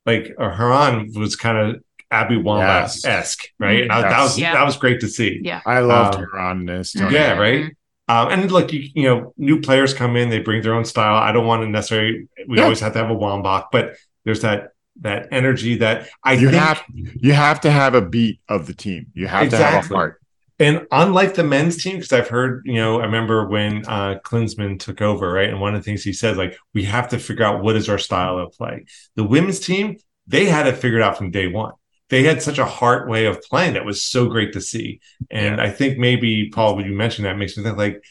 [0.05, 3.85] like uh, Horan was kind of Abby Wambach esque, right?
[3.85, 4.01] Yes.
[4.01, 4.53] that was yeah.
[4.53, 5.39] that was great to see.
[5.41, 6.95] Yeah, I loved um, Horan this.
[6.95, 7.71] Yeah, right.
[8.11, 11.15] Um, and look, you, you know, new players come in, they bring their own style.
[11.15, 12.27] I don't want to necessarily.
[12.45, 12.63] We yeah.
[12.63, 13.95] always have to have a Wambach, but
[14.25, 18.41] there's that that energy that I you think, have you have to have a beat
[18.49, 19.07] of the team.
[19.13, 19.65] You have exactly.
[19.65, 20.21] to have a heart.
[20.59, 24.77] And unlike the men's team, because I've heard, you know, I remember when uh, Klinsmann
[24.77, 25.49] took over, right?
[25.49, 27.89] And one of the things he said, like, we have to figure out what is
[27.89, 28.85] our style of play.
[29.15, 29.97] The women's team,
[30.27, 31.73] they had it figured out from day one
[32.11, 34.99] they had such a heart way of playing that was so great to see.
[35.31, 35.63] And yeah.
[35.63, 38.03] I think maybe Paul, when you mentioned that, makes me think like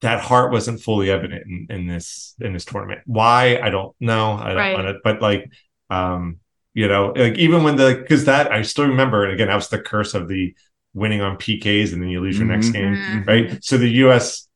[0.00, 3.02] that heart wasn't fully evident in, in this in this tournament.
[3.06, 4.32] Why I don't know.
[4.32, 4.74] I don't right.
[4.74, 5.48] want to, but like
[5.90, 6.40] um,
[6.74, 9.68] you know, like even when the because that I still remember, and again, that was
[9.68, 10.52] the curse of the
[10.92, 12.52] winning on PKs and then you lose your mm-hmm.
[12.52, 13.28] next game, mm-hmm.
[13.28, 13.64] right?
[13.64, 14.48] So the US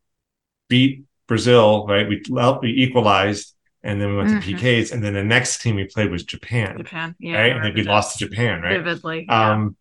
[0.68, 2.08] beat Brazil, right?
[2.08, 2.22] We
[2.60, 4.40] we equalized and then we went mm-hmm.
[4.40, 6.78] to PKs, and then the next team we played was Japan.
[6.78, 8.78] Japan, yeah, right, and then we lost to Japan, right?
[8.78, 9.52] Vividly, yeah.
[9.52, 9.76] um,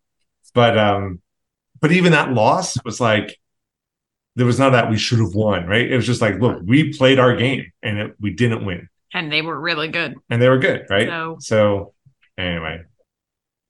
[0.54, 1.20] but um,
[1.80, 3.38] but even that loss was like
[4.36, 5.90] there was none that we should have won, right?
[5.90, 9.32] It was just like, look, we played our game and it, we didn't win, and
[9.32, 11.08] they were really good, and they were good, right?
[11.08, 11.94] So, so
[12.36, 12.82] anyway.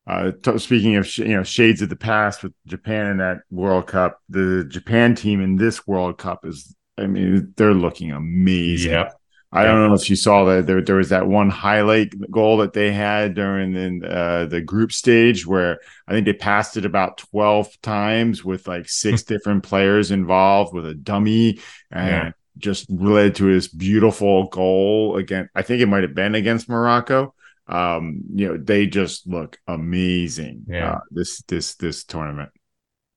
[0.07, 3.41] Uh, t- speaking of sh- you know shades of the past with Japan in that
[3.51, 8.93] World Cup, the Japan team in this World Cup is, I mean, they're looking amazing.
[8.93, 9.11] Yeah,
[9.51, 12.75] I don't know if you saw that there, there was that one highlight goal that
[12.75, 17.17] they had during the, uh, the group stage where I think they passed it about
[17.17, 19.33] 12 times with like six hmm.
[19.33, 22.31] different players involved with a dummy and yeah.
[22.59, 25.49] just led to this beautiful goal again.
[25.55, 27.35] I think it might have been against Morocco.
[27.67, 30.65] Um, you know, they just look amazing.
[30.69, 30.93] Yeah.
[30.93, 32.51] Uh, this this this tournament.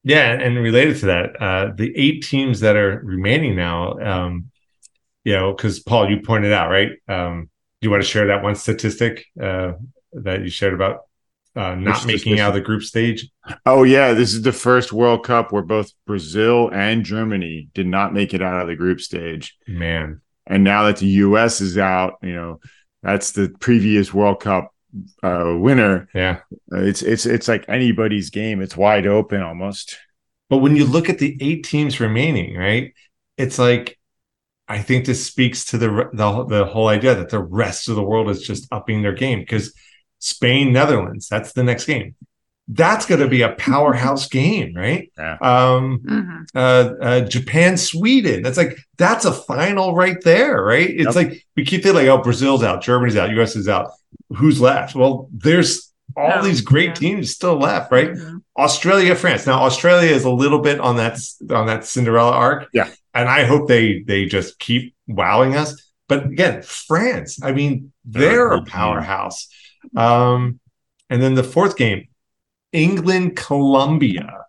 [0.03, 4.51] Yeah, and related to that, uh, the eight teams that are remaining now, um,
[5.23, 6.91] you know, because Paul, you pointed out, right?
[7.07, 7.49] Um,
[7.81, 9.73] you want to share that one statistic uh,
[10.13, 11.01] that you shared about
[11.55, 13.29] uh, not Which making out of the group stage?
[13.65, 18.13] Oh yeah, this is the first World Cup where both Brazil and Germany did not
[18.13, 19.57] make it out of the group stage.
[19.67, 21.59] Man, and now that the U.S.
[21.59, 22.59] is out, you know
[23.03, 24.73] that's the previous World Cup
[25.23, 26.07] uh, winner.
[26.15, 26.39] Yeah,
[26.71, 28.61] uh, it's it's it's like anybody's game.
[28.61, 29.97] It's wide open almost.
[30.49, 32.93] But when you look at the eight teams remaining, right,
[33.37, 33.99] it's like
[34.71, 38.03] I think this speaks to the the, the whole idea that the rest of the
[38.03, 39.73] world is just upping their game because
[40.19, 41.27] Spain, Netherlands.
[41.27, 42.15] That's the next game.
[42.69, 45.11] That's going to be a powerhouse game, right?
[45.17, 45.33] Yeah.
[45.41, 46.43] Um, mm-hmm.
[46.55, 48.43] uh, uh, Japan, Sweden.
[48.43, 50.89] That's like that's a final right there, right?
[50.89, 51.15] It's yep.
[51.15, 53.57] like we keep thinking like, oh, Brazil's out, Germany's out, U.S.
[53.57, 53.91] is out.
[54.29, 54.95] Who's left?
[54.95, 56.93] Well, there's all these great yeah.
[56.93, 58.11] teams still left, right?
[58.11, 58.37] Mm-hmm.
[58.57, 59.45] Australia, France.
[59.45, 61.19] Now Australia is a little bit on that
[61.49, 62.69] on that Cinderella arc.
[62.73, 62.89] Yeah.
[63.13, 65.91] And I hope they they just keep wowing us.
[66.07, 69.47] But again, France, I mean, they're a powerhouse.
[69.95, 70.59] Um,
[71.09, 72.07] and then the fourth game,
[72.71, 74.45] England, Colombia,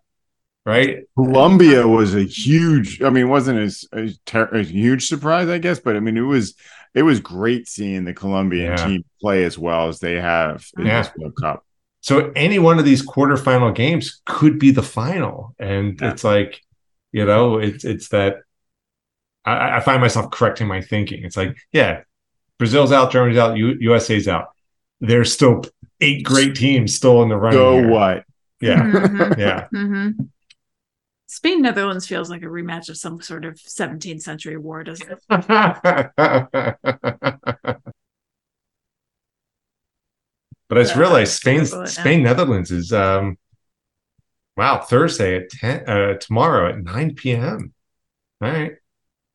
[0.65, 1.03] right?
[1.15, 5.79] Colombia was a huge, I mean, wasn't as a, a, a, huge surprise, I guess,
[5.79, 6.55] but I mean, it was
[6.93, 8.85] it was great seeing the Colombian yeah.
[8.85, 11.01] team play as well as they have in yeah.
[11.01, 11.65] this World Cup.
[12.01, 16.11] So any one of these quarterfinal games could be the final, and yeah.
[16.11, 16.61] it's like,
[17.11, 18.37] you know, it's it's that
[19.45, 21.23] I, I, find myself correcting my thinking.
[21.23, 22.01] It's like, yeah,
[22.57, 24.53] Brazil's out, Germany's out, U- USA's out
[25.03, 25.63] there's still
[25.99, 27.59] eight great teams still in the running.
[27.59, 27.89] So here.
[27.89, 28.23] what?
[28.61, 28.81] Yeah.
[28.83, 29.39] Mm-hmm.
[29.39, 29.67] yeah.
[29.73, 30.23] Mm-hmm.
[31.27, 35.19] Spain Netherlands feels like a rematch of some sort of 17th century war, doesn't it?
[35.27, 35.43] but
[40.71, 43.37] I just realized Spain Spain Netherlands is um
[44.55, 47.73] wow Thursday at 10 uh, tomorrow at 9 p.m.
[48.41, 48.73] All right.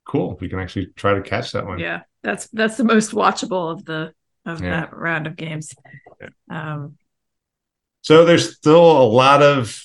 [0.08, 0.36] Cool.
[0.40, 1.78] We can actually try to catch that one.
[1.78, 2.00] Yeah.
[2.22, 4.12] That's that's the most watchable of the
[4.44, 4.80] of yeah.
[4.80, 5.72] that round of games.
[6.50, 6.96] Um,
[8.02, 9.84] so there's still a lot of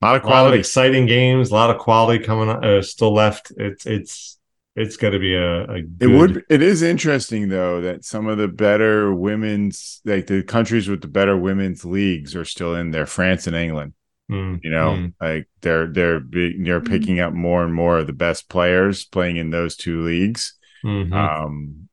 [0.00, 3.12] a lot of quality, lot of exciting games, a lot of quality coming uh, still
[3.12, 3.52] left.
[3.56, 4.38] It's it's
[4.74, 5.96] it's going to be a, a good...
[6.00, 10.88] it would it is interesting though that some of the better women's like the countries
[10.88, 13.92] with the better women's leagues are still in there france and england
[14.30, 15.14] mm, you know mm.
[15.20, 16.88] like they're they're they're mm.
[16.88, 20.54] picking up more and more of the best players playing in those two leagues
[20.84, 21.12] mm-hmm.
[21.12, 21.88] um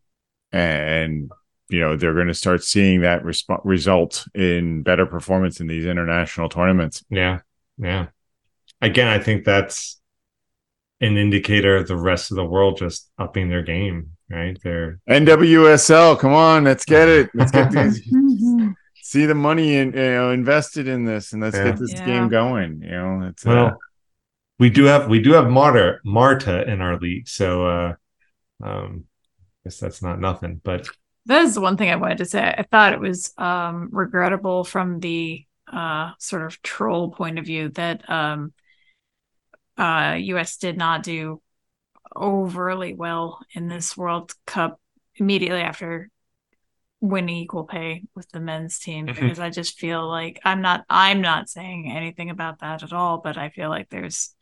[0.52, 1.30] and
[1.70, 5.86] you know they're going to start seeing that resp- result in better performance in these
[5.86, 7.04] international tournaments.
[7.10, 7.40] Yeah,
[7.78, 8.08] yeah.
[8.82, 10.00] Again, I think that's
[11.02, 14.12] an indicator of the rest of the world just upping their game.
[14.30, 16.20] Right, they're NWSL.
[16.20, 17.30] Come on, let's get it.
[17.34, 18.02] Let's get these.
[19.10, 21.64] see the money in, you know invested in this, and let's yeah.
[21.64, 22.06] get this yeah.
[22.06, 22.82] game going.
[22.84, 23.66] You know, it's well.
[23.68, 23.74] Uh,
[24.60, 27.94] we do have we do have Marta Marta in our league, so uh,
[28.64, 29.06] um,
[29.36, 30.62] I guess that's not nothing.
[30.64, 30.88] But
[31.26, 32.44] that is the one thing I wanted to say.
[32.44, 37.70] I thought it was um, regrettable from the uh, sort of troll point of view
[37.70, 38.54] that um,
[39.78, 40.58] uh, U.S.
[40.58, 41.42] did not do
[42.16, 44.80] overly well in this World Cup
[45.16, 46.10] immediately after
[47.02, 49.22] winning equal pay with the men's team mm-hmm.
[49.22, 53.20] because I just feel like I'm not I'm not saying anything about that at all,
[53.20, 54.34] but I feel like there's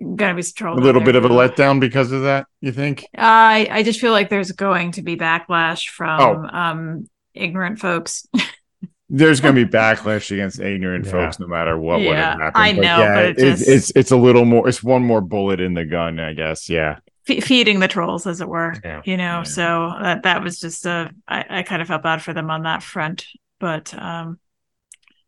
[0.00, 3.82] gonna be a little bit of a letdown because of that you think i i
[3.82, 6.56] just feel like there's going to be backlash from oh.
[6.56, 8.26] um ignorant folks
[9.08, 11.10] there's going to be backlash against ignorant yeah.
[11.10, 13.62] folks no matter what yeah, would have happened i know but, yeah, but it just...
[13.62, 16.68] it's, it's it's a little more it's one more bullet in the gun i guess
[16.68, 16.98] yeah
[17.28, 19.00] F- feeding the trolls as it were yeah.
[19.04, 22.34] you know so that that was just a I, I kind of felt bad for
[22.34, 23.26] them on that front
[23.58, 24.38] but um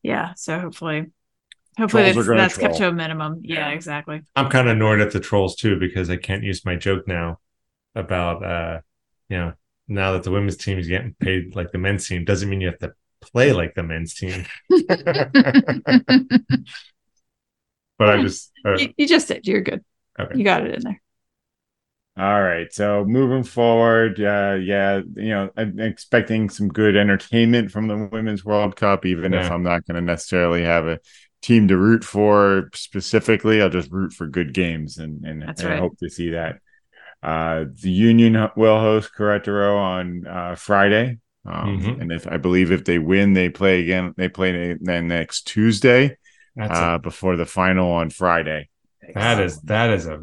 [0.02, 1.06] yeah so hopefully
[1.78, 3.40] Hopefully that's, that's kept to a minimum.
[3.42, 4.22] Yeah, exactly.
[4.34, 7.38] I'm kind of annoyed at the trolls too because I can't use my joke now
[7.94, 8.80] about uh
[9.28, 9.52] you know
[9.88, 12.68] now that the women's team is getting paid like the men's team doesn't mean you
[12.68, 14.46] have to play like the men's team.
[17.98, 19.46] but I just uh, you, you, just did.
[19.46, 19.84] You're good.
[20.18, 20.38] Okay.
[20.38, 21.02] You got it in there.
[22.18, 22.72] All right.
[22.72, 28.42] So moving forward, uh, yeah, you know, I'm expecting some good entertainment from the Women's
[28.42, 29.44] World Cup, even yeah.
[29.44, 30.98] if I'm not going to necessarily have a
[31.42, 33.60] team to root for specifically.
[33.60, 35.74] I'll just root for good games and and, and right.
[35.74, 36.56] I hope to see that.
[37.22, 42.00] Uh, the Union will host Querétaro on uh, Friday, um, mm-hmm.
[42.00, 44.14] and if I believe if they win, they play again.
[44.16, 46.16] They play then next Tuesday
[46.58, 48.68] uh, before the final on Friday.
[49.14, 50.20] That is that is a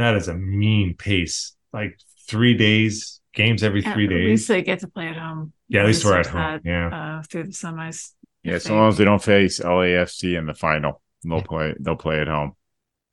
[0.00, 1.54] that is a mean pace.
[1.72, 4.26] Like three days games every three at days.
[4.26, 5.52] At least they get to play at home.
[5.68, 6.40] Yeah, at least we're at home.
[6.40, 8.12] That, yeah, uh, through the semis.
[8.42, 11.74] Yeah, as long as they don't face LAFC in the final, they'll play.
[11.78, 12.56] They'll play at home.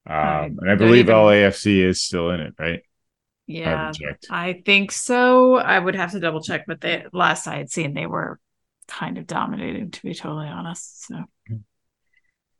[0.10, 1.16] Um, and I believe even...
[1.16, 2.82] LAFC is still in it, right?
[3.46, 3.92] Yeah,
[4.30, 5.56] I, I think so.
[5.56, 8.40] I would have to double check, but the last I had seen, they were
[8.88, 11.08] kind of dominating, to be totally honest.
[11.08, 11.24] So,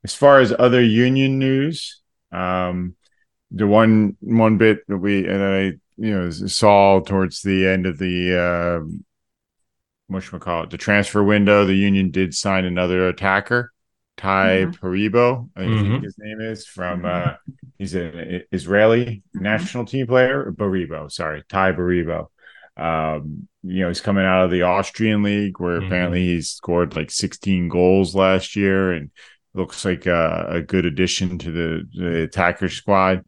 [0.04, 2.02] as far as other union news,
[2.32, 2.96] um,
[3.52, 5.62] the one one bit that we and I
[5.98, 8.88] you know saw towards the end of the uh,
[10.08, 13.74] what should we call it the transfer window, the union did sign another attacker.
[14.18, 14.84] Tai mm-hmm.
[14.84, 15.92] Paribo, I mm-hmm.
[15.92, 17.06] think his name is from.
[17.06, 17.34] Uh,
[17.78, 19.44] he's an Israeli mm-hmm.
[19.44, 20.52] national team player.
[20.52, 22.28] Baribo, sorry, Tai Baribo.
[22.76, 25.88] Um, you know, he's coming out of the Austrian league where mm-hmm.
[25.88, 29.12] apparently he's scored like 16 goals last year and
[29.54, 33.24] looks like a, a good addition to the, the attacker squad.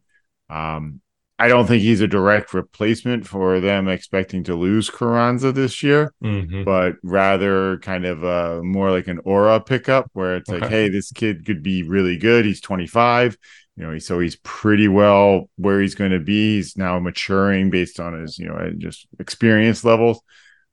[0.50, 1.00] Um,
[1.40, 6.12] I don't think he's a direct replacement for them expecting to lose Carranza this year,
[6.22, 6.64] mm-hmm.
[6.64, 10.60] but rather kind of uh, more like an aura pickup where it's okay.
[10.60, 12.44] like, hey, this kid could be really good.
[12.44, 13.38] He's 25,
[13.76, 16.56] you know, so he's pretty well where he's going to be.
[16.56, 20.20] He's now maturing based on his, you know, just experience levels.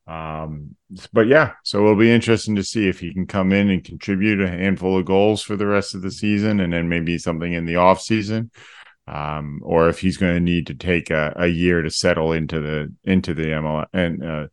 [0.05, 0.75] Um,
[1.13, 4.41] but yeah, so it'll be interesting to see if he can come in and contribute
[4.41, 7.65] a handful of goals for the rest of the season and then maybe something in
[7.65, 8.51] the off season
[9.08, 12.60] um, or if he's going to need to take a, a, year to settle into
[12.60, 13.86] the into the ML.
[13.93, 14.47] And uh,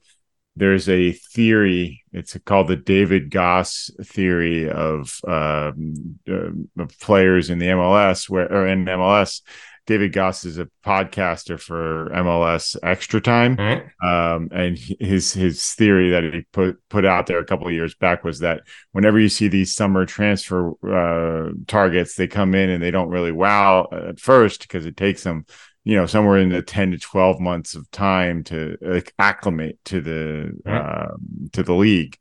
[0.56, 2.04] there's a theory.
[2.12, 8.50] It's called the David Gass theory of, um, uh, of players in the MLS, where
[8.50, 9.42] or in MLS,
[9.86, 14.06] David Gass is a podcaster for MLS Extra Time, mm-hmm.
[14.06, 17.94] um, and his his theory that he put put out there a couple of years
[17.94, 18.62] back was that
[18.92, 23.32] whenever you see these summer transfer uh, targets, they come in and they don't really
[23.32, 25.44] wow at first because it takes them,
[25.84, 30.00] you know, somewhere in the ten to twelve months of time to like, acclimate to
[30.00, 30.70] the mm-hmm.
[30.70, 31.16] uh,
[31.52, 32.16] to the league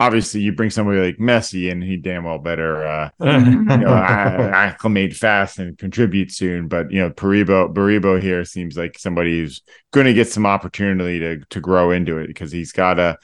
[0.00, 5.14] obviously you bring somebody like Messi and he damn well better uh, you know, acclimate
[5.14, 6.68] fast and contribute soon.
[6.68, 11.20] But you know, Paribo Baribo here seems like somebody who's going to get some opportunity
[11.20, 13.18] to to grow into it because he's got a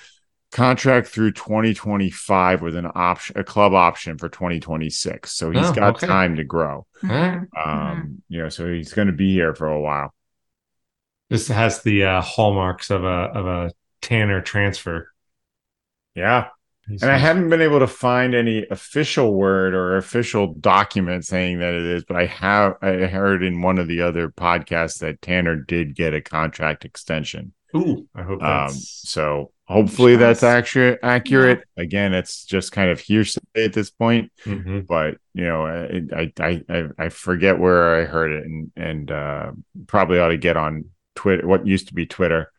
[0.53, 5.97] contract through 2025 with an option a club option for 2026 so he's oh, got
[5.97, 6.07] okay.
[6.07, 7.45] time to grow mm-hmm.
[7.59, 10.14] um you know so he's going to be here for a while
[11.29, 15.12] this has the uh, hallmarks of a of a tanner transfer
[16.14, 16.47] yeah
[16.89, 21.74] and I haven't been able to find any official word or official document saying that
[21.74, 25.57] it is, but I have I heard in one of the other podcasts that Tanner
[25.57, 27.53] did get a contract extension.
[27.74, 29.51] Ooh, I hope um, so.
[29.64, 31.01] Hopefully that's accurate.
[31.03, 31.64] Accurate.
[31.76, 31.82] Yeah.
[31.82, 34.30] Again, it's just kind of hearsay at this point.
[34.45, 34.80] Mm-hmm.
[34.80, 39.51] But you know, I, I I I forget where I heard it, and and uh,
[39.89, 40.84] probably ought to get on
[41.16, 41.49] Twitter.
[41.49, 42.53] What used to be Twitter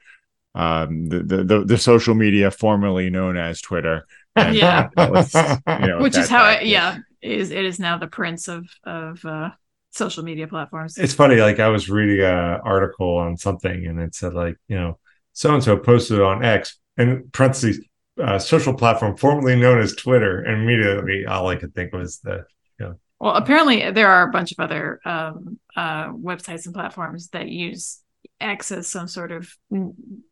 [0.58, 4.06] um, the, the, the social media formerly known as Twitter.
[4.36, 8.48] And, yeah, you know, which is how it, yeah is it is now the prince
[8.48, 9.50] of of uh,
[9.92, 10.98] social media platforms.
[10.98, 14.78] It's funny, like I was reading an article on something, and it said like you
[14.78, 15.00] know
[15.34, 17.80] so and so posted on X and parentheses
[18.22, 22.46] uh, social platform formerly known as Twitter, and immediately all I could think was the
[22.80, 22.96] you know.
[23.20, 28.00] Well, apparently there are a bunch of other um, uh, websites and platforms that use
[28.40, 29.50] X as some sort of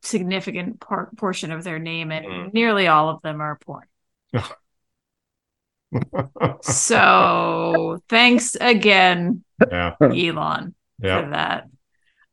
[0.01, 2.53] significant par- portion of their name, and mm.
[2.53, 3.85] nearly all of them are porn.
[6.61, 9.95] so thanks again, yeah.
[10.01, 11.21] Elon, yeah.
[11.21, 11.67] for that.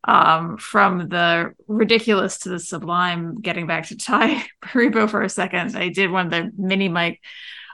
[0.04, 5.76] Um, from the ridiculous to the sublime, getting back to Tai Paribo for a second,
[5.76, 7.20] I did one of the mini mic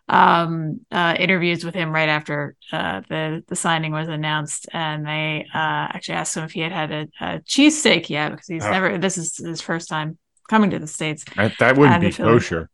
[0.09, 5.47] um, uh, interviews with him right after uh, the the signing was announced, and they
[5.55, 8.71] uh, actually asked him if he had had a, a cheesesteak yet because he's oh.
[8.71, 8.99] never.
[8.99, 11.25] This is his first time coming to the states.
[11.37, 12.71] That, that wouldn't be kosher.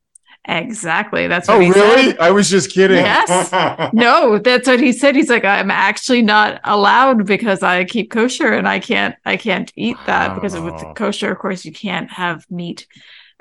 [0.46, 1.26] Exactly.
[1.26, 2.10] That's what oh, really?
[2.10, 2.20] Said.
[2.20, 2.98] I was just kidding.
[2.98, 3.90] Yes.
[3.94, 5.16] no, that's what he said.
[5.16, 9.72] He's like, I'm actually not allowed because I keep kosher and I can't I can't
[9.74, 10.34] eat that oh.
[10.34, 12.86] because with kosher, of course, you can't have meat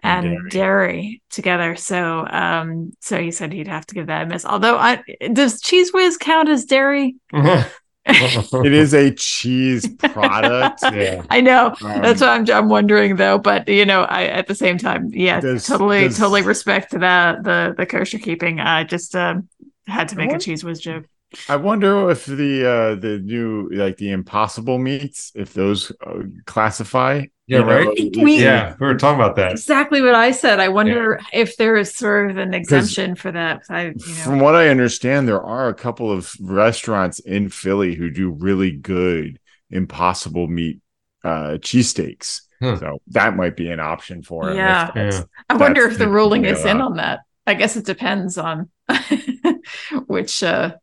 [0.03, 0.49] and dairy.
[0.49, 1.21] dairy.
[1.29, 1.75] together.
[1.75, 4.45] So, um, so he said he'd have to give that a miss.
[4.45, 7.15] Although, I, does Cheez Whiz count as dairy?
[8.05, 10.81] it is a cheese product.
[10.93, 11.23] yeah.
[11.29, 11.67] I know.
[11.81, 13.37] Um, That's what I'm, I'm wondering though.
[13.37, 16.99] But you know, I at the same time, yeah, does, totally, does, totally respect the
[16.99, 18.59] the the kosher keeping.
[18.59, 19.47] I just um,
[19.87, 21.05] had to make a Cheez Whiz joke.
[21.49, 27.25] I wonder if the uh the new like the impossible meats if those uh, classify.
[27.45, 27.87] Yeah, right.
[28.15, 29.51] We, yeah, we were talking about that.
[29.51, 30.61] Exactly what I said.
[30.61, 31.41] I wonder yeah.
[31.41, 33.63] if there is sort of an exemption for that.
[33.69, 34.13] I, you know.
[34.23, 38.71] From what I understand, there are a couple of restaurants in Philly who do really
[38.71, 39.39] good
[39.69, 40.79] impossible meat
[41.25, 42.41] uh, cheesesteaks.
[42.61, 42.77] Huh.
[42.77, 44.55] So that might be an option for him.
[44.55, 44.91] Yeah.
[44.95, 45.23] yeah.
[45.49, 47.21] I wonder if the ruling is in on that.
[47.45, 48.69] I guess it depends on
[50.07, 50.75] which uh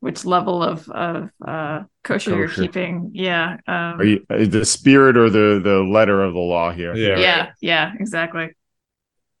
[0.00, 2.36] which level of of uh kosher, kosher.
[2.36, 3.10] you're keeping.
[3.14, 3.56] Yeah.
[3.66, 6.94] Um, you, uh, the spirit or the the letter of the law here.
[6.94, 7.18] Yeah.
[7.18, 7.50] Yeah.
[7.60, 7.92] Yeah.
[7.98, 8.50] Exactly.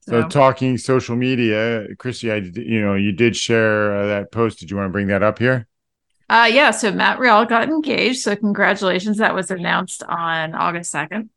[0.00, 4.60] So, so talking social media, Christy, I you know you did share uh, that post.
[4.60, 5.66] Did you want to bring that up here?
[6.28, 6.70] Uh yeah.
[6.70, 8.20] So Matt Real got engaged.
[8.20, 9.18] So congratulations.
[9.18, 11.30] That was announced on August second.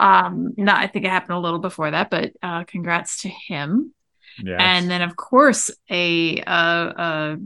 [0.00, 3.94] Um, no, I think it happened a little before that, but uh, congrats to him.
[4.42, 4.56] Yes.
[4.58, 7.36] And then, of course, a, a, a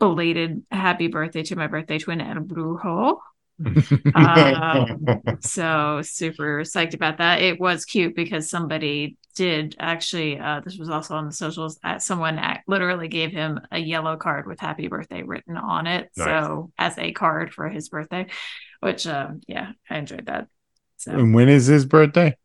[0.00, 3.18] belated happy birthday to my birthday twin, El Brujo.
[4.14, 5.06] um,
[5.40, 7.42] so super psyched about that.
[7.42, 10.38] It was cute because somebody did actually.
[10.38, 11.78] Uh, this was also on the socials.
[11.84, 16.10] Uh, someone act, literally gave him a yellow card with "Happy Birthday" written on it.
[16.16, 16.26] Nice.
[16.26, 18.26] So as a card for his birthday,
[18.80, 20.48] which um, yeah, I enjoyed that.
[20.96, 22.36] So, and when is his birthday?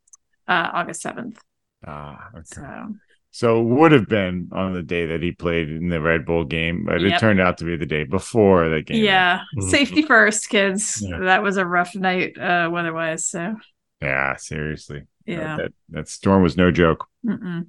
[0.48, 1.42] Uh, August seventh.
[1.88, 2.44] Ah, okay.
[2.44, 2.96] So
[3.36, 6.86] so would have been on the day that he played in the Red Bull game,
[6.86, 7.12] but yep.
[7.12, 9.04] it turned out to be the day before the game.
[9.04, 9.40] Yeah.
[9.58, 9.68] Mm-hmm.
[9.72, 11.06] Safety first, kids.
[11.06, 11.20] Yeah.
[11.20, 13.26] That was a rough night uh weather-wise.
[13.26, 13.58] So
[14.02, 15.02] yeah, seriously.
[15.26, 15.58] Yeah.
[15.58, 17.08] That, that storm was no joke.
[17.28, 17.68] Mm-mm.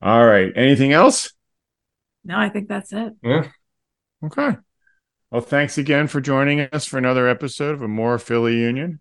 [0.00, 0.50] All right.
[0.56, 1.34] Anything else?
[2.24, 3.16] No, I think that's it.
[3.22, 3.48] Yeah.
[4.24, 4.56] Okay.
[5.30, 9.00] Well, thanks again for joining us for another episode of Amore Philly Union.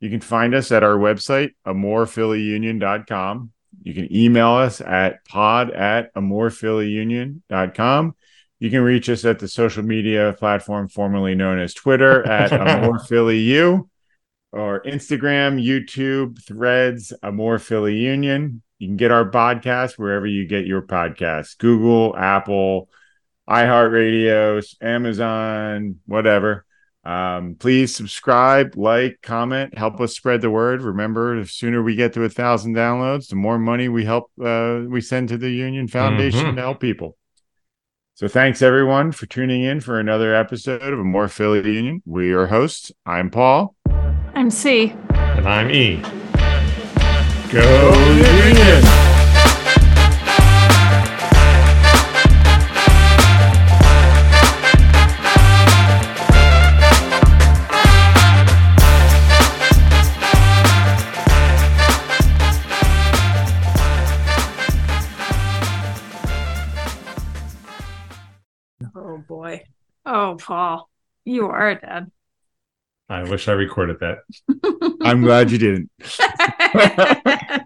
[0.00, 3.52] You can find us at our website, amorephillyunion.com.
[3.86, 8.16] You can email us at pod at amorephillyunion.com.
[8.58, 13.88] You can reach us at the social media platform formerly known as Twitter at amorephillyu
[14.50, 18.60] or Instagram, YouTube, Threads, Amore Philly Union.
[18.80, 22.88] You can get our podcast wherever you get your podcasts Google, Apple,
[23.48, 26.65] iHeartRadio, Amazon, whatever.
[27.06, 30.82] Um, please subscribe, like, comment, help us spread the word.
[30.82, 34.80] Remember, the sooner we get to a thousand downloads, the more money we help uh,
[34.88, 36.56] we send to the Union Foundation mm-hmm.
[36.56, 37.16] to help people.
[38.14, 42.02] So thanks everyone for tuning in for another episode of Amore Philly Union.
[42.06, 42.90] We are hosts.
[43.04, 43.76] I'm Paul.
[44.34, 44.92] I'm C.
[45.10, 46.02] And I'm E.
[47.52, 49.05] Go Union!
[70.04, 70.88] Oh, Paul,
[71.24, 72.10] you are a dad.
[73.08, 74.18] I wish I recorded that.
[75.02, 75.90] I'm glad you didn't.